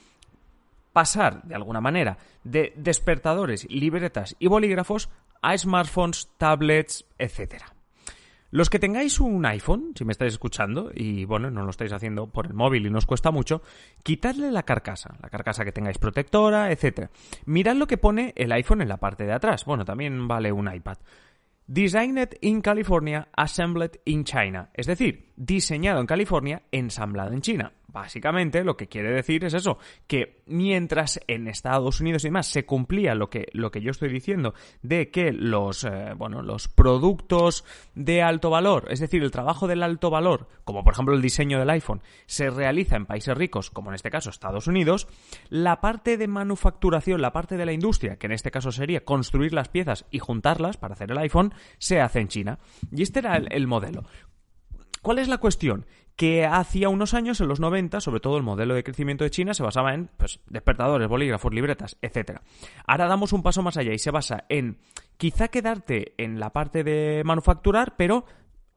pasar, 0.93 1.43
de 1.43 1.55
alguna 1.55 1.81
manera, 1.81 2.17
de 2.43 2.73
despertadores, 2.75 3.69
libretas 3.69 4.35
y 4.39 4.47
bolígrafos 4.47 5.09
a 5.41 5.57
smartphones, 5.57 6.29
tablets, 6.37 7.05
etcétera. 7.17 7.78
Los 8.51 8.69
que 8.69 8.79
tengáis 8.79 9.19
un 9.19 9.45
iPhone, 9.45 9.93
si 9.95 10.05
me 10.05 10.11
estáis 10.11 10.33
escuchando, 10.33 10.91
y 10.93 11.25
bueno, 11.25 11.51
no 11.51 11.63
lo 11.63 11.69
estáis 11.69 11.93
haciendo 11.93 12.27
por 12.27 12.47
el 12.47 12.53
móvil 12.53 12.87
y 12.87 12.89
nos 12.89 13.05
cuesta 13.05 13.29
mucho, 13.29 13.61
quitadle 14.01 14.51
la 14.51 14.63
carcasa, 14.63 15.15
la 15.21 15.29
carcasa 15.29 15.63
que 15.63 15.71
tengáis 15.71 15.99
protectora, 15.99 16.71
etc. 16.71 17.09
Mirad 17.45 17.75
lo 17.75 17.85
que 17.85 17.97
pone 17.97 18.33
el 18.35 18.51
iPhone 18.51 18.81
en 18.81 18.89
la 18.89 18.97
parte 18.97 19.25
de 19.25 19.33
atrás. 19.33 19.65
Bueno, 19.65 19.85
también 19.85 20.27
vale 20.27 20.51
un 20.51 20.73
iPad. 20.73 20.97
Designed 21.67 22.37
in 22.41 22.61
California, 22.61 23.27
assembled 23.37 23.99
in 24.05 24.23
China. 24.23 24.71
Es 24.73 24.87
decir, 24.87 25.31
diseñado 25.35 26.01
en 26.01 26.07
California, 26.07 26.63
ensamblado 26.71 27.31
en 27.31 27.41
China. 27.41 27.71
Básicamente 27.91 28.63
lo 28.63 28.77
que 28.77 28.87
quiere 28.87 29.11
decir 29.11 29.43
es 29.45 29.55
eso, 29.55 29.79
que 30.05 30.43
mientras 30.45 31.19
en 31.27 31.47
Estados 31.47 31.99
Unidos 31.99 32.23
y 32.23 32.27
demás 32.27 32.45
se 32.45 32.63
cumplía 32.63 33.15
lo 33.15 33.31
que, 33.31 33.47
lo 33.53 33.71
que 33.71 33.81
yo 33.81 33.89
estoy 33.89 34.09
diciendo 34.09 34.53
de 34.83 35.09
que 35.09 35.31
los, 35.31 35.85
eh, 35.85 36.13
bueno, 36.15 36.43
los 36.43 36.67
productos 36.67 37.65
de 37.95 38.21
alto 38.21 38.51
valor, 38.51 38.85
es 38.91 38.99
decir, 38.99 39.23
el 39.23 39.31
trabajo 39.31 39.67
del 39.67 39.81
alto 39.81 40.11
valor, 40.11 40.47
como 40.65 40.83
por 40.83 40.93
ejemplo 40.93 41.15
el 41.15 41.21
diseño 41.21 41.57
del 41.57 41.71
iPhone, 41.71 42.03
se 42.27 42.51
realiza 42.51 42.95
en 42.95 43.07
países 43.07 43.35
ricos, 43.35 43.71
como 43.71 43.89
en 43.89 43.95
este 43.95 44.11
caso 44.11 44.29
Estados 44.29 44.67
Unidos, 44.67 45.07
la 45.49 45.81
parte 45.81 46.17
de 46.17 46.27
manufacturación, 46.27 47.23
la 47.23 47.33
parte 47.33 47.57
de 47.57 47.65
la 47.65 47.73
industria, 47.73 48.17
que 48.17 48.27
en 48.27 48.33
este 48.33 48.51
caso 48.51 48.71
sería 48.71 49.03
construir 49.03 49.51
las 49.51 49.69
piezas 49.69 50.05
y 50.11 50.19
juntarlas 50.19 50.77
para 50.77 50.93
hacer 50.93 51.09
el 51.09 51.17
iPhone, 51.17 51.55
se 51.79 52.01
hace 52.01 52.19
en 52.19 52.27
China. 52.27 52.59
Y 52.91 53.01
este 53.01 53.17
era 53.17 53.37
el 53.37 53.65
modelo. 53.65 54.03
¿Cuál 55.01 55.19
es 55.19 55.27
la 55.27 55.37
cuestión? 55.37 55.85
Que 56.19 56.45
hacía 56.45 56.89
unos 56.89 57.13
años, 57.13 57.39
en 57.39 57.47
los 57.47 57.61
90, 57.61 58.01
sobre 58.01 58.19
todo 58.19 58.35
el 58.35 58.43
modelo 58.43 58.73
de 58.73 58.83
crecimiento 58.83 59.23
de 59.23 59.29
China 59.29 59.53
se 59.53 59.63
basaba 59.63 59.93
en 59.93 60.09
pues, 60.17 60.41
despertadores, 60.47 61.07
bolígrafos, 61.07 61.53
libretas, 61.53 61.95
etc. 62.01 62.41
Ahora 62.85 63.07
damos 63.07 63.31
un 63.31 63.41
paso 63.41 63.61
más 63.61 63.77
allá 63.77 63.93
y 63.93 63.99
se 63.99 64.11
basa 64.11 64.43
en 64.49 64.79
quizá 65.15 65.47
quedarte 65.47 66.15
en 66.17 66.37
la 66.37 66.49
parte 66.49 66.83
de 66.83 67.23
manufacturar, 67.23 67.95
pero 67.95 68.25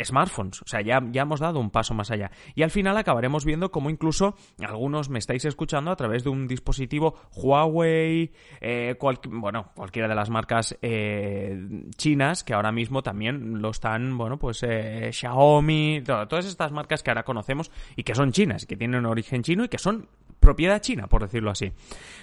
smartphones. 0.04 0.62
O 0.62 0.66
sea, 0.66 0.80
ya, 0.80 1.00
ya 1.10 1.22
hemos 1.22 1.40
dado 1.40 1.60
un 1.60 1.70
paso 1.70 1.94
más 1.94 2.10
allá. 2.10 2.30
Y 2.54 2.62
al 2.62 2.70
final 2.70 2.96
acabaremos 2.96 3.44
viendo 3.44 3.70
cómo 3.70 3.90
incluso 3.90 4.34
algunos 4.60 5.08
me 5.08 5.18
estáis 5.18 5.44
escuchando 5.44 5.90
a 5.90 5.96
través 5.96 6.24
de 6.24 6.30
un 6.30 6.46
dispositivo 6.46 7.16
Huawei, 7.34 8.32
eh, 8.60 8.96
bueno, 9.28 9.70
cualquiera 9.74 10.08
de 10.08 10.14
las 10.14 10.30
marcas 10.30 10.76
eh, 10.82 11.88
chinas 11.96 12.44
que 12.44 12.54
ahora 12.54 12.72
mismo 12.72 13.02
también 13.02 13.60
lo 13.60 13.70
están, 13.70 14.16
bueno, 14.16 14.38
pues 14.38 14.62
eh, 14.62 15.10
Xiaomi, 15.12 16.02
todas 16.04 16.46
estas 16.46 16.72
marcas 16.72 17.02
que 17.02 17.10
ahora 17.10 17.24
conocemos 17.24 17.70
y 17.96 18.02
que 18.02 18.14
son 18.14 18.32
chinas, 18.32 18.66
que 18.66 18.76
tienen 18.76 19.06
origen 19.06 19.42
chino 19.42 19.64
y 19.64 19.68
que 19.68 19.78
son 19.78 20.08
propiedad 20.40 20.80
china, 20.80 21.06
por 21.06 21.22
decirlo 21.22 21.50
así. 21.50 21.72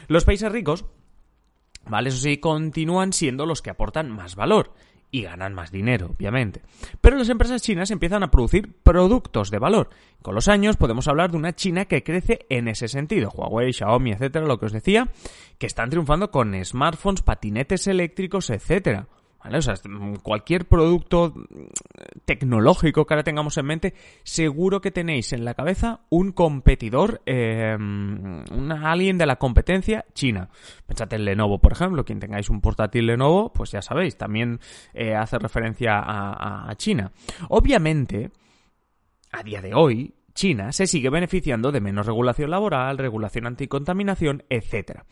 Los 0.07 0.25
países 0.25 0.51
ricos 0.51 0.85
¿Vale? 1.87 2.09
Eso 2.09 2.19
sí, 2.19 2.37
continúan 2.37 3.13
siendo 3.13 3.45
los 3.45 3.61
que 3.61 3.69
aportan 3.69 4.11
más 4.11 4.35
valor 4.35 4.73
y 5.11 5.23
ganan 5.23 5.53
más 5.53 5.71
dinero, 5.71 6.11
obviamente. 6.15 6.61
Pero 7.01 7.17
las 7.17 7.29
empresas 7.29 7.61
chinas 7.61 7.91
empiezan 7.91 8.23
a 8.23 8.31
producir 8.31 8.73
productos 8.83 9.51
de 9.51 9.59
valor. 9.59 9.89
Con 10.21 10.35
los 10.35 10.47
años 10.47 10.77
podemos 10.77 11.07
hablar 11.07 11.31
de 11.31 11.37
una 11.37 11.55
China 11.55 11.85
que 11.85 12.03
crece 12.03 12.45
en 12.49 12.67
ese 12.67 12.87
sentido. 12.87 13.29
Huawei, 13.33 13.73
Xiaomi, 13.73 14.11
etcétera, 14.11 14.45
lo 14.45 14.59
que 14.59 14.67
os 14.67 14.73
decía, 14.73 15.09
que 15.57 15.67
están 15.67 15.89
triunfando 15.89 16.31
con 16.31 16.53
smartphones, 16.63 17.21
patinetes 17.21 17.87
eléctricos, 17.87 18.49
etcétera. 18.49 19.07
O 19.41 19.61
sea, 19.61 19.75
cualquier 20.21 20.65
producto 20.67 21.33
tecnológico 22.25 23.05
que 23.05 23.13
ahora 23.13 23.23
tengamos 23.23 23.57
en 23.57 23.65
mente, 23.65 23.93
seguro 24.23 24.81
que 24.81 24.91
tenéis 24.91 25.31
en 25.31 25.45
la 25.45 25.53
cabeza 25.53 26.01
un 26.09 26.33
competidor, 26.33 27.21
eh, 27.25 27.77
alguien 28.83 29.17
de 29.17 29.25
la 29.25 29.37
competencia 29.37 30.05
china. 30.13 30.49
Pensad 30.85 31.13
en 31.13 31.23
Lenovo, 31.23 31.59
por 31.59 31.71
ejemplo, 31.71 32.03
quien 32.03 32.19
tengáis 32.19 32.49
un 32.49 32.59
portátil 32.59 33.07
Lenovo, 33.07 33.53
pues 33.53 33.71
ya 33.71 33.81
sabéis, 33.81 34.17
también 34.17 34.59
eh, 34.93 35.15
hace 35.15 35.39
referencia 35.39 35.99
a, 35.99 36.69
a 36.69 36.75
China. 36.75 37.11
Obviamente, 37.47 38.31
a 39.31 39.41
día 39.41 39.61
de 39.61 39.73
hoy, 39.73 40.15
China 40.33 40.71
se 40.71 40.85
sigue 40.85 41.09
beneficiando 41.09 41.71
de 41.71 41.81
menos 41.81 42.05
regulación 42.05 42.51
laboral, 42.51 42.97
regulación 42.97 43.47
anticontaminación, 43.47 44.43
etc. 44.49 45.03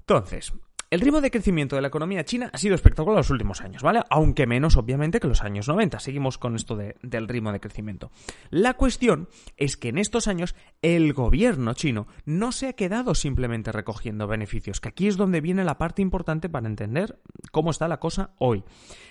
Entonces, 0.00 0.52
el 0.90 1.00
ritmo 1.00 1.20
de 1.20 1.30
crecimiento 1.30 1.76
de 1.76 1.82
la 1.82 1.88
economía 1.88 2.24
china 2.24 2.50
ha 2.52 2.56
sido 2.58 2.74
espectacular 2.74 3.18
los 3.18 3.30
últimos 3.30 3.60
años, 3.60 3.82
¿vale? 3.82 4.00
Aunque 4.08 4.46
menos, 4.46 4.76
obviamente, 4.76 5.20
que 5.20 5.28
los 5.28 5.42
años 5.42 5.68
90. 5.68 6.00
Seguimos 6.00 6.38
con 6.38 6.56
esto 6.56 6.76
del 6.76 7.28
ritmo 7.28 7.52
de 7.52 7.60
crecimiento. 7.60 8.10
La 8.50 8.74
cuestión 8.74 9.28
es 9.58 9.76
que 9.76 9.90
en 9.90 9.98
estos 9.98 10.28
años 10.28 10.54
el 10.80 11.12
gobierno 11.12 11.74
chino 11.74 12.06
no 12.24 12.52
se 12.52 12.68
ha 12.68 12.72
quedado 12.72 13.14
simplemente 13.14 13.70
recogiendo 13.70 14.26
beneficios, 14.26 14.80
que 14.80 14.88
aquí 14.88 15.08
es 15.08 15.18
donde 15.18 15.42
viene 15.42 15.62
la 15.64 15.76
parte 15.76 16.00
importante 16.00 16.48
para 16.48 16.68
entender 16.68 17.18
cómo 17.52 17.70
está 17.70 17.86
la 17.86 18.00
cosa 18.00 18.30
hoy. 18.38 18.64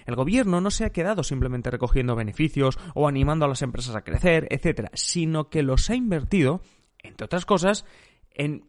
El 0.05 0.15
gobierno 0.15 0.61
no 0.61 0.71
se 0.71 0.85
ha 0.85 0.91
quedado 0.91 1.23
simplemente 1.23 1.69
recogiendo 1.69 2.15
beneficios 2.15 2.79
o 2.95 3.07
animando 3.07 3.45
a 3.45 3.49
las 3.49 3.61
empresas 3.61 3.95
a 3.95 4.03
crecer, 4.03 4.47
etcétera, 4.49 4.89
sino 4.93 5.49
que 5.49 5.61
los 5.61 5.89
ha 5.91 5.95
invertido, 5.95 6.61
entre 7.03 7.25
otras 7.25 7.45
cosas, 7.45 7.85
en 8.31 8.65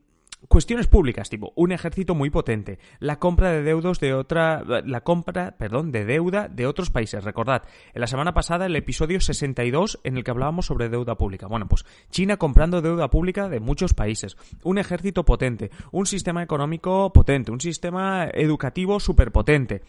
cuestiones 0.47 0.87
públicas, 0.87 1.29
tipo 1.29 1.53
un 1.57 1.73
ejército 1.73 2.15
muy 2.15 2.31
potente, 2.31 2.79
la 3.01 3.19
compra 3.19 3.51
de 3.51 3.63
deudos 3.63 3.99
de 3.99 4.15
otra, 4.15 4.63
la 4.65 5.01
compra, 5.01 5.57
perdón, 5.59 5.91
de 5.91 6.05
deuda 6.05 6.49
de 6.49 6.67
otros 6.67 6.91
países. 6.91 7.25
Recordad, 7.25 7.63
en 7.93 8.01
la 8.01 8.07
semana 8.07 8.35
pasada 8.35 8.67
el 8.67 8.77
episodio 8.77 9.21
62 9.21 10.01
en 10.05 10.17
el 10.17 10.25
que 10.25 10.31
hablábamos 10.31 10.67
sobre 10.67 10.89
deuda 10.89 11.17
pública. 11.17 11.49
Bueno, 11.49 11.67
pues 11.67 11.85
China 12.11 12.37
comprando 12.37 12.81
deuda 12.81 13.11
pública 13.11 13.49
de 13.49 13.61
muchos 13.61 13.95
países, 13.95 14.37
un 14.63 14.79
ejército 14.79 15.25
potente, 15.25 15.71
un 15.91 16.07
sistema 16.07 16.43
económico 16.43 17.13
potente, 17.13 17.51
un 17.51 17.61
sistema 17.61 18.29
educativo 18.33 19.01
superpotente. 19.01 19.83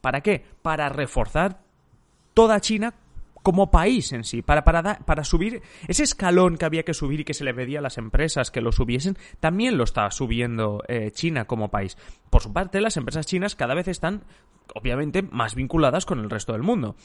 ¿Para 0.00 0.20
qué? 0.20 0.44
Para 0.62 0.88
reforzar 0.88 1.60
toda 2.34 2.60
China 2.60 2.94
como 3.44 3.70
país 3.70 4.12
en 4.12 4.24
sí, 4.24 4.40
para, 4.40 4.64
para, 4.64 4.98
para 5.00 5.22
subir 5.22 5.62
ese 5.86 6.02
escalón 6.02 6.56
que 6.56 6.64
había 6.64 6.82
que 6.82 6.94
subir 6.94 7.20
y 7.20 7.24
que 7.24 7.34
se 7.34 7.44
le 7.44 7.52
pedía 7.52 7.78
a 7.78 7.82
las 7.82 7.98
empresas 7.98 8.50
que 8.50 8.62
lo 8.62 8.72
subiesen, 8.72 9.18
también 9.38 9.76
lo 9.76 9.84
está 9.84 10.10
subiendo 10.10 10.82
eh, 10.88 11.10
China 11.12 11.44
como 11.44 11.70
país. 11.70 11.98
Por 12.30 12.42
su 12.42 12.52
parte, 12.54 12.80
las 12.80 12.96
empresas 12.96 13.26
chinas 13.26 13.54
cada 13.54 13.74
vez 13.74 13.86
están, 13.86 14.24
obviamente, 14.74 15.20
más 15.20 15.54
vinculadas 15.54 16.06
con 16.06 16.20
el 16.20 16.30
resto 16.30 16.54
del 16.54 16.62
mundo. 16.62 16.96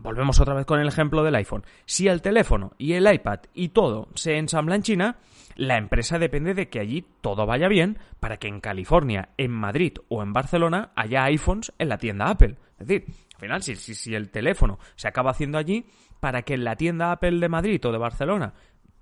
Volvemos 0.00 0.40
otra 0.40 0.54
vez 0.54 0.66
con 0.66 0.80
el 0.80 0.88
ejemplo 0.88 1.22
del 1.22 1.36
iPhone. 1.36 1.64
Si 1.84 2.08
el 2.08 2.20
teléfono 2.20 2.72
y 2.76 2.94
el 2.94 3.12
iPad 3.12 3.40
y 3.54 3.68
todo 3.68 4.08
se 4.14 4.38
ensambla 4.38 4.74
en 4.74 4.82
China, 4.82 5.18
la 5.54 5.76
empresa 5.76 6.18
depende 6.18 6.52
de 6.54 6.68
que 6.68 6.80
allí 6.80 7.06
todo 7.20 7.46
vaya 7.46 7.68
bien 7.68 7.98
para 8.18 8.38
que 8.38 8.48
en 8.48 8.60
California, 8.60 9.28
en 9.36 9.52
Madrid 9.52 9.98
o 10.08 10.22
en 10.22 10.32
Barcelona 10.32 10.90
haya 10.96 11.24
iPhones 11.24 11.72
en 11.78 11.90
la 11.90 11.98
tienda 11.98 12.28
Apple. 12.28 12.56
Es 12.80 12.88
decir, 12.88 13.14
final, 13.40 13.62
si, 13.62 13.74
si, 13.76 14.14
el 14.14 14.30
teléfono 14.30 14.78
se 14.96 15.08
acaba 15.08 15.30
haciendo 15.30 15.58
allí, 15.58 15.86
para 16.20 16.42
que 16.42 16.54
en 16.54 16.64
la 16.64 16.76
tienda 16.76 17.12
Apple 17.12 17.40
de 17.40 17.48
Madrid 17.48 17.84
o 17.84 17.92
de 17.92 17.98
Barcelona 17.98 18.54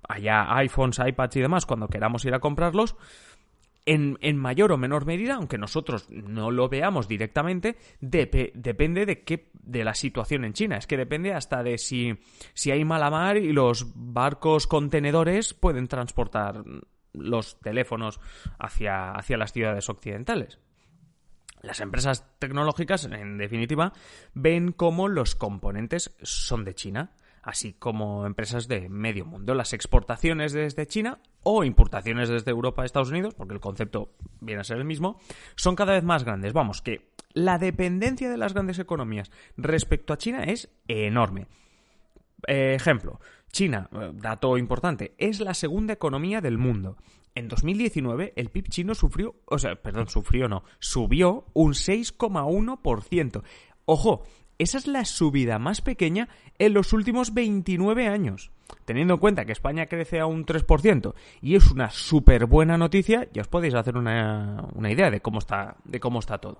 haya 0.07 0.55
iPhones, 0.57 0.99
iPads 0.99 1.35
y 1.35 1.41
demás 1.41 1.65
cuando 1.65 1.87
queramos 1.87 2.25
ir 2.25 2.33
a 2.33 2.39
comprarlos, 2.39 2.95
en, 3.85 4.17
en, 4.21 4.37
mayor 4.37 4.71
o 4.71 4.77
menor 4.77 5.05
medida, 5.05 5.35
aunque 5.35 5.57
nosotros 5.57 6.09
no 6.09 6.51
lo 6.51 6.69
veamos 6.69 7.07
directamente, 7.07 7.77
depende 8.01 9.05
de 9.05 9.23
qué, 9.23 9.49
de 9.53 9.83
la 9.83 9.95
situación 9.95 10.45
en 10.45 10.53
China. 10.53 10.77
Es 10.77 10.85
que 10.85 10.97
depende 10.97 11.33
hasta 11.33 11.63
de 11.63 11.77
si, 11.77 12.19
si 12.53 12.71
hay 12.71 12.85
mala 12.85 13.09
mar 13.09 13.37
y 13.37 13.51
los 13.51 13.91
barcos 13.95 14.67
contenedores 14.67 15.53
pueden 15.53 15.87
transportar 15.87 16.63
los 17.13 17.59
teléfonos 17.61 18.19
hacia, 18.59 19.11
hacia 19.11 19.37
las 19.37 19.53
ciudades 19.53 19.89
occidentales. 19.89 20.59
Las 21.61 21.81
empresas 21.81 22.25
tecnológicas, 22.39 23.05
en 23.05 23.37
definitiva, 23.37 23.93
ven 24.33 24.71
cómo 24.71 25.07
los 25.07 25.35
componentes 25.35 26.15
son 26.21 26.63
de 26.63 26.73
China, 26.73 27.11
así 27.41 27.73
como 27.73 28.25
empresas 28.25 28.67
de 28.67 28.89
medio 28.89 29.25
mundo. 29.25 29.53
Las 29.53 29.73
exportaciones 29.73 30.53
desde 30.53 30.87
China 30.87 31.19
o 31.43 31.63
importaciones 31.63 32.29
desde 32.29 32.51
Europa 32.51 32.81
a 32.81 32.85
Estados 32.85 33.09
Unidos, 33.09 33.33
porque 33.33 33.53
el 33.53 33.59
concepto 33.59 34.13
viene 34.39 34.61
a 34.61 34.63
ser 34.63 34.77
el 34.77 34.85
mismo, 34.85 35.19
son 35.55 35.75
cada 35.75 35.93
vez 35.93 36.03
más 36.03 36.23
grandes. 36.23 36.53
Vamos, 36.53 36.81
que 36.81 37.11
la 37.33 37.57
dependencia 37.57 38.29
de 38.29 38.37
las 38.37 38.53
grandes 38.53 38.79
economías 38.79 39.31
respecto 39.57 40.13
a 40.13 40.17
China 40.17 40.43
es 40.43 40.69
enorme. 40.87 41.47
Ejemplo, 42.47 43.19
China, 43.51 43.89
eh, 43.91 44.11
dato 44.13 44.57
importante, 44.57 45.13
es 45.17 45.39
la 45.39 45.53
segunda 45.53 45.93
economía 45.93 46.39
del 46.39 46.57
mundo 46.57 46.97
en 47.35 47.47
2019 47.47 48.33
el 48.35 48.49
PIB 48.49 48.69
chino 48.69 48.95
sufrió, 48.95 49.35
o 49.45 49.57
sea, 49.57 49.75
perdón, 49.75 50.07
sufrió 50.09 50.47
no, 50.47 50.63
subió 50.79 51.45
un 51.53 51.73
6,1%. 51.73 53.43
Ojo, 53.85 54.23
esa 54.59 54.77
es 54.77 54.87
la 54.87 55.05
subida 55.05 55.57
más 55.57 55.81
pequeña 55.81 56.27
en 56.57 56.73
los 56.73 56.91
últimos 56.91 57.33
29 57.33 58.07
años. 58.07 58.51
Teniendo 58.85 59.13
en 59.15 59.19
cuenta 59.19 59.45
que 59.45 59.53
España 59.53 59.85
crece 59.87 60.19
a 60.19 60.25
un 60.25 60.45
3% 60.45 61.13
y 61.41 61.55
es 61.55 61.71
una 61.71 61.89
súper 61.89 62.45
buena 62.45 62.77
noticia, 62.77 63.27
ya 63.31 63.41
os 63.41 63.47
podéis 63.47 63.73
hacer 63.73 63.97
una, 63.97 64.67
una 64.73 64.91
idea 64.91 65.09
de 65.09 65.21
cómo, 65.21 65.39
está, 65.39 65.77
de 65.85 65.99
cómo 65.99 66.19
está 66.19 66.39
todo. 66.39 66.59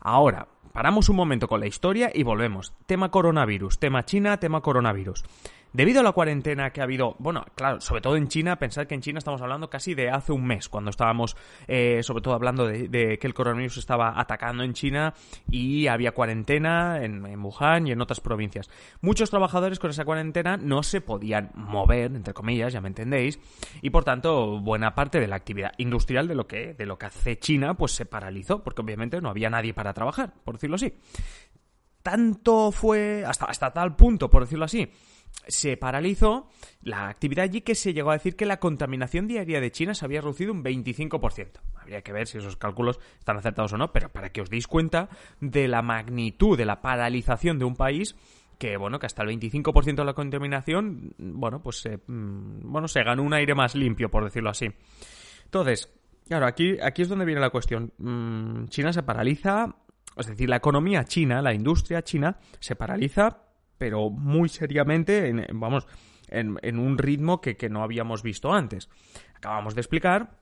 Ahora, 0.00 0.46
paramos 0.72 1.08
un 1.08 1.16
momento 1.16 1.48
con 1.48 1.60
la 1.60 1.66
historia 1.66 2.10
y 2.14 2.22
volvemos. 2.22 2.72
Tema 2.86 3.10
coronavirus, 3.10 3.80
tema 3.80 4.04
China, 4.04 4.38
tema 4.38 4.60
coronavirus. 4.60 5.24
Debido 5.72 6.00
a 6.00 6.02
la 6.02 6.10
cuarentena 6.10 6.70
que 6.70 6.80
ha 6.80 6.84
habido, 6.84 7.14
bueno, 7.20 7.44
claro, 7.54 7.80
sobre 7.80 8.00
todo 8.00 8.16
en 8.16 8.26
China, 8.26 8.58
pensad 8.58 8.86
que 8.86 8.96
en 8.96 9.02
China 9.02 9.18
estamos 9.18 9.40
hablando 9.40 9.70
casi 9.70 9.94
de 9.94 10.10
hace 10.10 10.32
un 10.32 10.44
mes, 10.44 10.68
cuando 10.68 10.90
estábamos, 10.90 11.36
eh, 11.68 12.02
sobre 12.02 12.22
todo 12.22 12.34
hablando 12.34 12.66
de, 12.66 13.18
que 13.18 13.26
el 13.26 13.34
coronavirus 13.34 13.76
estaba 13.76 14.20
atacando 14.20 14.64
en 14.64 14.72
China 14.72 15.14
y 15.48 15.86
había 15.86 16.10
cuarentena 16.10 17.04
en, 17.04 17.24
Wuhan 17.40 17.86
y 17.86 17.92
en 17.92 18.00
otras 18.00 18.20
provincias. 18.20 18.68
Muchos 19.00 19.30
trabajadores 19.30 19.78
con 19.78 19.90
esa 19.90 20.04
cuarentena 20.04 20.56
no 20.56 20.82
se 20.82 21.00
podían 21.00 21.52
mover, 21.54 22.16
entre 22.16 22.34
comillas, 22.34 22.72
ya 22.72 22.80
me 22.80 22.88
entendéis, 22.88 23.38
y 23.80 23.90
por 23.90 24.02
tanto, 24.02 24.58
buena 24.58 24.96
parte 24.96 25.20
de 25.20 25.28
la 25.28 25.36
actividad 25.36 25.72
industrial 25.78 26.26
de 26.26 26.34
lo 26.34 26.48
que, 26.48 26.74
de 26.74 26.86
lo 26.86 26.98
que 26.98 27.06
hace 27.06 27.38
China, 27.38 27.74
pues 27.74 27.92
se 27.92 28.06
paralizó, 28.06 28.64
porque 28.64 28.82
obviamente 28.82 29.20
no 29.20 29.30
había 29.30 29.50
nadie 29.50 29.72
para 29.72 29.94
trabajar, 29.94 30.34
por 30.44 30.54
decirlo 30.54 30.74
así. 30.74 30.94
Tanto 32.02 32.72
fue, 32.72 33.24
hasta, 33.24 33.44
hasta 33.44 33.72
tal 33.72 33.94
punto, 33.94 34.30
por 34.30 34.42
decirlo 34.42 34.64
así, 34.64 34.90
se 35.48 35.76
paralizó 35.76 36.48
la 36.82 37.08
actividad 37.08 37.44
allí 37.44 37.60
que 37.62 37.74
se 37.74 37.92
llegó 37.92 38.10
a 38.10 38.14
decir 38.14 38.36
que 38.36 38.46
la 38.46 38.58
contaminación 38.58 39.26
diaria 39.26 39.60
de 39.60 39.70
China 39.70 39.94
se 39.94 40.04
había 40.04 40.20
reducido 40.20 40.52
un 40.52 40.62
25%. 40.62 41.60
Habría 41.76 42.02
que 42.02 42.12
ver 42.12 42.26
si 42.26 42.38
esos 42.38 42.56
cálculos 42.56 43.00
están 43.18 43.36
acertados 43.36 43.72
o 43.72 43.78
no, 43.78 43.92
pero 43.92 44.08
para 44.10 44.30
que 44.30 44.40
os 44.40 44.50
deis 44.50 44.66
cuenta 44.66 45.08
de 45.40 45.68
la 45.68 45.82
magnitud 45.82 46.56
de 46.56 46.66
la 46.66 46.80
paralización 46.80 47.58
de 47.58 47.64
un 47.64 47.76
país 47.76 48.14
que 48.58 48.76
bueno, 48.76 48.98
que 48.98 49.06
hasta 49.06 49.22
el 49.22 49.30
25% 49.30 49.96
de 49.96 50.04
la 50.04 50.12
contaminación, 50.12 51.14
bueno, 51.16 51.62
pues 51.62 51.82
mm, 52.06 52.70
bueno, 52.70 52.88
se 52.88 53.02
ganó 53.02 53.22
un 53.22 53.32
aire 53.32 53.54
más 53.54 53.74
limpio, 53.74 54.10
por 54.10 54.22
decirlo 54.22 54.50
así. 54.50 54.66
Entonces, 55.46 55.90
claro, 56.28 56.46
aquí, 56.46 56.76
aquí 56.82 57.00
es 57.00 57.08
donde 57.08 57.24
viene 57.24 57.40
la 57.40 57.48
cuestión. 57.48 57.90
Mm, 57.96 58.66
china 58.66 58.92
se 58.92 59.02
paraliza, 59.02 59.74
es 60.14 60.26
decir, 60.26 60.50
la 60.50 60.56
economía 60.56 61.04
china, 61.04 61.40
la 61.40 61.54
industria 61.54 62.02
china, 62.02 62.36
se 62.58 62.76
paraliza 62.76 63.49
pero 63.80 64.10
muy 64.10 64.50
seriamente, 64.50 65.28
en, 65.28 65.46
vamos, 65.58 65.86
en, 66.28 66.78
un 66.78 66.98
ritmo 66.98 67.40
que, 67.40 67.56
no 67.70 67.82
habíamos 67.82 68.22
visto 68.22 68.52
antes. 68.52 68.90
Acabamos 69.34 69.74
de 69.74 69.80
explicar 69.80 70.36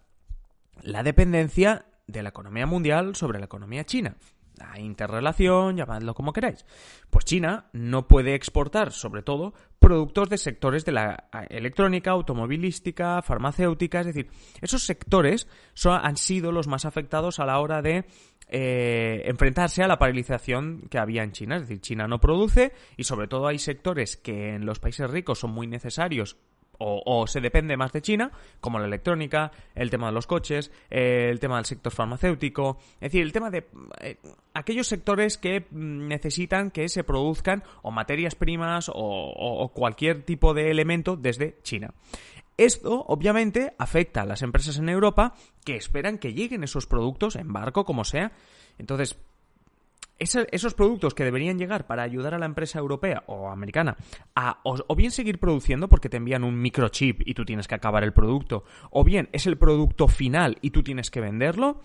la 0.82 1.04
dependencia 1.04 1.86
de 2.08 2.24
la 2.24 2.30
economía 2.30 2.66
mundial 2.66 3.14
sobre 3.14 3.38
la 3.38 3.44
economía 3.44 3.84
china. 3.84 4.16
interrelación, 4.76 5.76
llamadlo 5.76 6.14
como 6.14 6.32
queráis. 6.32 6.66
Pues 7.10 7.26
China 7.26 7.66
no 7.72 8.08
puede 8.08 8.34
exportar, 8.34 8.90
sobre 8.90 9.22
todo, 9.22 9.54
productos 9.78 10.28
de 10.30 10.38
sectores 10.38 10.84
de 10.84 10.90
la 10.90 11.28
electrónica, 11.48 12.10
automovilística, 12.10 13.22
farmacéutica, 13.22 14.00
es 14.00 14.06
decir, 14.06 14.30
esos 14.60 14.82
sectores 14.82 15.46
han 15.84 16.16
sido 16.16 16.50
los 16.50 16.66
más 16.66 16.84
afectados 16.84 17.38
a 17.38 17.46
la 17.46 17.60
hora 17.60 17.82
de 17.82 18.04
eh, 18.48 19.22
enfrentarse 19.26 19.82
a 19.82 19.88
la 19.88 19.98
paralización 19.98 20.82
que 20.90 20.98
había 20.98 21.22
en 21.22 21.32
China. 21.32 21.56
Es 21.56 21.62
decir, 21.62 21.80
China 21.80 22.08
no 22.08 22.20
produce 22.20 22.72
y 22.96 23.04
sobre 23.04 23.28
todo 23.28 23.46
hay 23.46 23.58
sectores 23.58 24.16
que 24.16 24.54
en 24.54 24.66
los 24.66 24.78
países 24.78 25.10
ricos 25.10 25.38
son 25.38 25.52
muy 25.52 25.66
necesarios 25.66 26.36
o, 26.80 27.26
se 27.26 27.40
depende 27.40 27.76
más 27.76 27.92
de 27.92 28.02
China, 28.02 28.30
como 28.60 28.78
la 28.78 28.86
electrónica, 28.86 29.50
el 29.74 29.90
tema 29.90 30.06
de 30.06 30.12
los 30.12 30.26
coches, 30.26 30.70
eh, 30.90 31.28
el 31.30 31.40
tema 31.40 31.56
del 31.56 31.64
sector 31.64 31.92
farmacéutico, 31.92 32.78
es 32.94 33.12
decir, 33.12 33.22
el 33.22 33.32
tema 33.32 33.50
de 33.50 33.66
eh, 34.00 34.16
aquellos 34.54 34.86
sectores 34.86 35.38
que 35.38 35.66
mm, 35.70 36.06
necesitan 36.06 36.70
que 36.70 36.88
se 36.88 37.02
produzcan 37.02 37.64
o 37.82 37.90
materias 37.90 38.36
primas 38.36 38.90
o 38.94 39.72
cualquier 39.74 40.22
tipo 40.22 40.54
de 40.54 40.70
elemento 40.70 41.16
desde 41.16 41.58
China. 41.62 41.92
Esto, 42.58 43.04
obviamente, 43.06 43.74
afecta 43.78 44.22
a 44.22 44.26
las 44.26 44.42
empresas 44.42 44.78
en 44.78 44.88
Europa 44.88 45.34
que 45.64 45.76
esperan 45.76 46.18
que 46.18 46.34
lleguen 46.34 46.64
esos 46.64 46.86
productos 46.86 47.36
en 47.36 47.52
barco, 47.52 47.84
como 47.84 48.04
sea. 48.04 48.32
Entonces, 48.78 49.16
esos 50.18 50.74
productos 50.74 51.14
que 51.14 51.24
deberían 51.24 51.58
llegar 51.58 51.86
para 51.86 52.02
ayudar 52.02 52.34
a 52.34 52.38
la 52.38 52.46
empresa 52.46 52.80
europea 52.80 53.22
o 53.28 53.48
americana 53.48 53.96
a 54.34 54.58
o, 54.64 54.96
bien 54.96 55.12
seguir 55.12 55.38
produciendo 55.38 55.88
porque 55.88 56.08
te 56.08 56.16
envían 56.16 56.42
un 56.42 56.60
microchip 56.60 57.22
y 57.24 57.34
tú 57.34 57.44
tienes 57.44 57.68
que 57.68 57.76
acabar 57.76 58.02
el 58.02 58.12
producto, 58.12 58.64
o 58.90 59.04
bien 59.04 59.28
es 59.32 59.46
el 59.46 59.56
producto 59.56 60.08
final 60.08 60.58
y 60.60 60.70
tú 60.70 60.82
tienes 60.82 61.12
que 61.12 61.20
venderlo, 61.20 61.80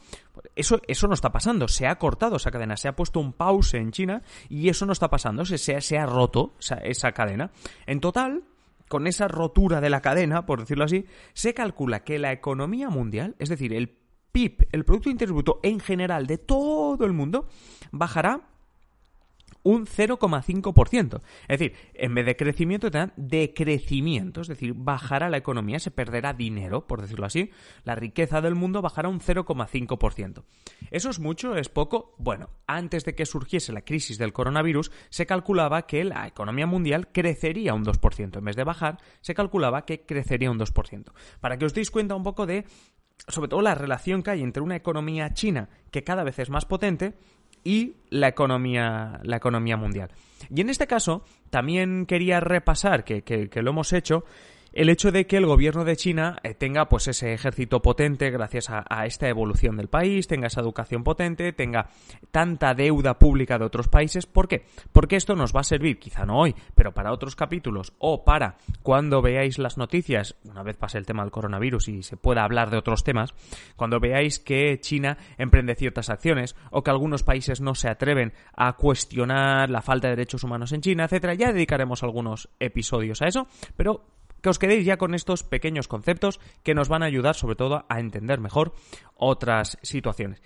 eso, 0.55 0.81
eso 0.87 1.07
no 1.07 1.13
está 1.13 1.31
pasando. 1.31 1.67
Se 1.67 1.85
ha 1.85 1.99
cortado 1.99 2.37
esa 2.37 2.49
cadena, 2.49 2.77
se 2.77 2.87
ha 2.87 2.95
puesto 2.95 3.19
un 3.19 3.33
pause 3.33 3.75
en 3.75 3.91
China 3.91 4.23
y 4.49 4.69
eso 4.69 4.87
no 4.87 4.93
está 4.93 5.09
pasando, 5.09 5.45
se, 5.45 5.59
se, 5.59 5.97
ha 5.99 6.05
roto 6.07 6.55
esa, 6.59 6.77
esa 6.77 7.11
cadena. 7.11 7.51
En 7.85 7.99
total, 7.99 8.43
con 8.89 9.07
esa 9.07 9.27
rotura 9.27 9.81
de 9.81 9.89
la 9.89 10.01
cadena, 10.01 10.45
por 10.45 10.59
decirlo 10.59 10.83
así, 10.83 11.05
se 11.33 11.53
calcula 11.53 12.03
que 12.03 12.19
la 12.19 12.31
economía 12.31 12.89
mundial, 12.89 13.35
es 13.39 13.49
decir, 13.49 13.73
el 13.73 13.97
PIB, 14.31 14.67
el 14.71 14.85
Producto 14.85 15.09
Interno 15.09 15.35
Bruto 15.35 15.59
en 15.63 15.79
general 15.79 16.27
de 16.27 16.37
todo 16.37 17.05
el 17.05 17.13
mundo, 17.13 17.47
bajará 17.91 18.52
un 19.63 19.85
0,5%. 19.85 21.21
Es 21.47 21.59
decir, 21.59 21.75
en 21.93 22.13
vez 22.13 22.25
de 22.25 22.35
crecimiento 22.35 22.91
tendrán 22.91 23.13
decrecimiento, 23.15 24.41
es 24.41 24.47
decir, 24.47 24.73
bajará 24.75 25.29
la 25.29 25.37
economía, 25.37 25.79
se 25.79 25.91
perderá 25.91 26.33
dinero, 26.33 26.85
por 26.85 27.01
decirlo 27.01 27.25
así, 27.25 27.51
la 27.83 27.95
riqueza 27.95 28.41
del 28.41 28.55
mundo 28.55 28.81
bajará 28.81 29.09
un 29.09 29.19
0,5%. 29.19 30.43
¿Eso 30.91 31.09
es 31.09 31.19
mucho? 31.19 31.55
¿Es 31.55 31.69
poco? 31.69 32.15
Bueno, 32.17 32.49
antes 32.67 33.05
de 33.05 33.15
que 33.15 33.25
surgiese 33.25 33.73
la 33.73 33.81
crisis 33.81 34.17
del 34.17 34.33
coronavirus, 34.33 34.91
se 35.09 35.25
calculaba 35.25 35.87
que 35.87 36.03
la 36.03 36.27
economía 36.27 36.67
mundial 36.67 37.07
crecería 37.11 37.73
un 37.73 37.85
2%. 37.85 38.37
En 38.37 38.45
vez 38.45 38.55
de 38.55 38.63
bajar, 38.63 38.97
se 39.21 39.33
calculaba 39.33 39.85
que 39.85 40.05
crecería 40.05 40.51
un 40.51 40.59
2%. 40.59 41.11
Para 41.39 41.57
que 41.57 41.65
os 41.65 41.73
deis 41.73 41.89
cuenta 41.89 42.15
un 42.15 42.23
poco 42.23 42.45
de 42.45 42.65
sobre 43.27 43.47
todo 43.47 43.61
la 43.61 43.75
relación 43.75 44.23
que 44.23 44.31
hay 44.31 44.41
entre 44.41 44.63
una 44.63 44.75
economía 44.75 45.33
china 45.33 45.69
que 45.91 46.03
cada 46.03 46.23
vez 46.23 46.39
es 46.39 46.49
más 46.49 46.65
potente 46.65 47.13
y 47.63 47.95
la 48.09 48.27
economía, 48.27 49.19
la 49.23 49.37
economía 49.37 49.77
mundial. 49.77 50.09
Y 50.53 50.61
en 50.61 50.69
este 50.69 50.87
caso, 50.87 51.23
también 51.49 52.05
quería 52.05 52.39
repasar, 52.39 53.03
que, 53.03 53.23
que 53.23 53.61
lo 53.61 53.71
hemos 53.71 53.93
hecho, 53.93 54.25
el 54.73 54.89
hecho 54.89 55.11
de 55.11 55.27
que 55.27 55.37
el 55.37 55.45
gobierno 55.45 55.85
de 55.85 55.95
China 55.95 56.37
eh, 56.43 56.55
tenga 56.55 56.89
pues 56.89 57.07
ese 57.07 57.33
ejército 57.33 57.81
potente 57.81 58.31
gracias 58.31 58.69
a, 58.69 59.05
esta 59.05 59.29
evolución 59.29 59.77
del 59.77 59.87
país, 59.87 60.27
tenga 60.27 60.47
esa 60.47 60.61
educación 60.61 61.03
potente, 61.03 61.53
tenga 61.53 61.89
tanta 62.31 62.73
deuda 62.73 63.19
pública 63.19 63.57
de 63.57 63.65
otros 63.65 63.87
países. 63.87 64.25
¿Por 64.25 64.47
qué? 64.47 64.65
Porque 64.91 65.15
esto 65.15 65.35
nos 65.35 65.55
va 65.55 65.61
a 65.61 65.63
servir, 65.63 65.99
quizá 65.99 66.25
no 66.25 66.39
hoy, 66.39 66.55
pero 66.75 66.93
para 66.93 67.13
otros 67.13 67.35
capítulos 67.35 67.93
o 67.99 68.23
para 68.23 68.57
cuando 68.81 69.21
veáis 69.21 69.59
las 69.59 69.77
noticias, 69.77 70.35
una 70.43 70.63
vez 70.63 70.75
pase 70.75 70.97
el 70.97 71.05
tema 71.05 71.23
del 71.23 71.31
coronavirus 71.31 71.89
y 71.89 72.03
se 72.03 72.17
pueda 72.17 72.43
hablar 72.43 72.69
de 72.71 72.77
otros 72.77 73.03
temas, 73.03 73.33
cuando 73.75 73.99
veáis 73.99 74.39
que 74.39 74.79
China 74.79 75.17
emprende 75.37 75.75
ciertas 75.75 76.09
acciones 76.09 76.55
o 76.71 76.81
que 76.83 76.89
algunos 76.89 77.23
países 77.23 77.61
no 77.61 77.75
se 77.75 77.89
atreven 77.89 78.33
a 78.55 78.73
cuestionar 78.73 79.69
la 79.69 79.81
falta 79.81 80.07
de 80.07 80.15
derechos 80.15 80.43
humanos 80.43 80.71
en 80.71 80.81
China, 80.81 81.05
etcétera, 81.05 81.35
ya 81.35 81.51
dedicaremos 81.51 82.03
algunos 82.03 82.49
episodios 82.59 83.21
a 83.21 83.27
eso, 83.27 83.47
pero 83.75 84.05
que 84.43 84.49
os 84.49 84.59
quedéis 84.59 84.85
ya 84.85 84.97
con 84.97 85.15
estos 85.15 85.43
pequeños 85.43 85.87
conceptos 85.87 86.39
que 86.61 86.75
nos 86.75 86.89
van 86.89 87.01
a 87.01 87.07
ayudar 87.07 87.33
sobre 87.33 87.55
todo 87.55 87.85
a 87.87 87.99
entender 87.99 88.39
mejor 88.39 88.73
otras 89.15 89.79
situaciones. 89.81 90.43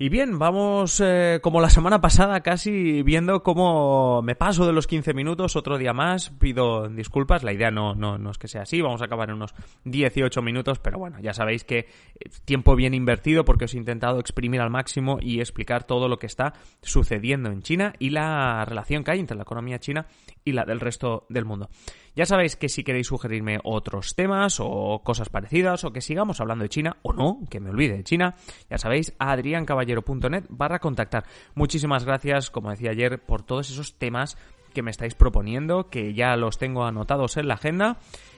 Y 0.00 0.10
bien, 0.10 0.38
vamos 0.38 1.02
eh, 1.04 1.40
como 1.42 1.60
la 1.60 1.70
semana 1.70 2.00
pasada 2.00 2.40
casi 2.40 3.02
viendo 3.02 3.42
cómo 3.42 4.22
me 4.22 4.36
paso 4.36 4.64
de 4.64 4.72
los 4.72 4.86
15 4.86 5.12
minutos 5.12 5.56
otro 5.56 5.76
día 5.76 5.92
más. 5.92 6.30
Pido 6.38 6.88
disculpas, 6.88 7.42
la 7.42 7.52
idea 7.52 7.72
no, 7.72 7.96
no, 7.96 8.16
no 8.16 8.30
es 8.30 8.38
que 8.38 8.46
sea 8.46 8.62
así, 8.62 8.80
vamos 8.80 9.02
a 9.02 9.06
acabar 9.06 9.28
en 9.28 9.34
unos 9.34 9.56
18 9.86 10.40
minutos, 10.40 10.78
pero 10.78 11.00
bueno, 11.00 11.18
ya 11.18 11.34
sabéis 11.34 11.64
que 11.64 11.88
tiempo 12.44 12.76
bien 12.76 12.94
invertido 12.94 13.44
porque 13.44 13.64
os 13.64 13.74
he 13.74 13.76
intentado 13.76 14.20
exprimir 14.20 14.60
al 14.60 14.70
máximo 14.70 15.18
y 15.20 15.40
explicar 15.40 15.82
todo 15.82 16.06
lo 16.06 16.20
que 16.20 16.26
está 16.26 16.52
sucediendo 16.80 17.50
en 17.50 17.62
China 17.62 17.92
y 17.98 18.10
la 18.10 18.64
relación 18.66 19.02
que 19.02 19.10
hay 19.10 19.18
entre 19.18 19.36
la 19.36 19.42
economía 19.42 19.80
china 19.80 20.06
y 20.48 20.52
la 20.52 20.64
del 20.64 20.80
resto 20.80 21.26
del 21.28 21.44
mundo. 21.44 21.68
Ya 22.16 22.26
sabéis 22.26 22.56
que 22.56 22.68
si 22.68 22.82
queréis 22.82 23.06
sugerirme 23.06 23.60
otros 23.62 24.14
temas 24.14 24.58
o 24.60 25.02
cosas 25.04 25.28
parecidas 25.28 25.84
o 25.84 25.92
que 25.92 26.00
sigamos 26.00 26.40
hablando 26.40 26.62
de 26.62 26.70
China 26.70 26.96
o 27.02 27.12
no, 27.12 27.40
que 27.50 27.60
me 27.60 27.70
olvide 27.70 27.98
de 27.98 28.04
China, 28.04 28.34
ya 28.68 28.78
sabéis, 28.78 29.14
adriancaballero.net 29.18 30.44
barra 30.48 30.78
contactar. 30.78 31.24
Muchísimas 31.54 32.04
gracias, 32.04 32.50
como 32.50 32.70
decía 32.70 32.90
ayer, 32.90 33.20
por 33.20 33.42
todos 33.42 33.70
esos 33.70 33.94
temas 33.98 34.36
que 34.78 34.82
me 34.84 34.92
estáis 34.92 35.16
proponiendo, 35.16 35.88
que 35.90 36.14
ya 36.14 36.36
los 36.36 36.56
tengo 36.56 36.84
anotados 36.84 37.36
en 37.36 37.48
la 37.48 37.54
agenda 37.54 37.96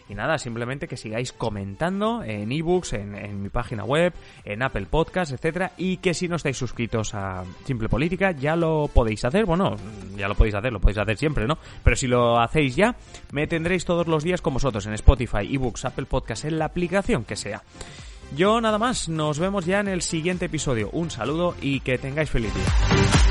y 0.09 0.15
nada, 0.15 0.39
simplemente 0.39 0.89
que 0.89 0.97
sigáis 0.97 1.35
comentando 1.35 2.23
en 2.25 2.51
ebooks, 2.51 2.95
en, 2.95 3.15
en 3.15 3.43
mi 3.43 3.51
página 3.51 3.85
web, 3.85 4.15
en 4.47 4.63
Apple 4.63 4.87
Podcasts, 4.87 5.35
etcétera, 5.35 5.73
y 5.77 5.99
que 5.99 6.15
si 6.15 6.29
no 6.29 6.37
estáis 6.37 6.57
suscritos 6.57 7.15
a 7.15 7.45
Simple 7.67 7.91
Política, 7.91 8.33
ya 8.33 8.57
lo 8.57 8.89
podéis 8.89 9.23
hacer. 9.27 9.45
Bueno, 9.45 9.77
ya 10.17 10.29
lo 10.29 10.35
podéis 10.35 10.55
hacer, 10.55 10.73
lo 10.73 10.81
podéis 10.81 10.97
hacer 10.97 11.19
siempre, 11.19 11.47
¿no? 11.47 11.59
Pero 11.85 11.95
si 11.95 12.07
lo 12.07 12.41
hacéis 12.41 12.75
ya, 12.75 12.97
me 13.33 13.47
tendréis 13.47 13.85
todos 13.85 14.09
los 14.09 14.25
días 14.25 14.41
con 14.41 14.55
vosotros 14.55 14.87
en 14.87 14.95
Spotify, 14.95 15.47
ebooks, 15.55 15.85
Apple 15.85 16.07
Podcasts, 16.07 16.47
en 16.47 16.59
la 16.59 16.65
aplicación 16.65 17.25
que 17.25 17.37
sea. 17.37 17.63
Yo 18.35 18.63
nada 18.63 18.79
más, 18.79 19.11
nos 19.11 19.39
vemos 19.39 19.67
ya 19.67 19.81
en 19.81 19.89
el 19.89 20.01
siguiente 20.01 20.47
episodio. 20.47 20.89
Un 20.91 21.11
saludo 21.11 21.55
y 21.61 21.81
que 21.81 21.99
tengáis 21.99 22.31
feliz 22.31 22.55
día. 22.55 23.30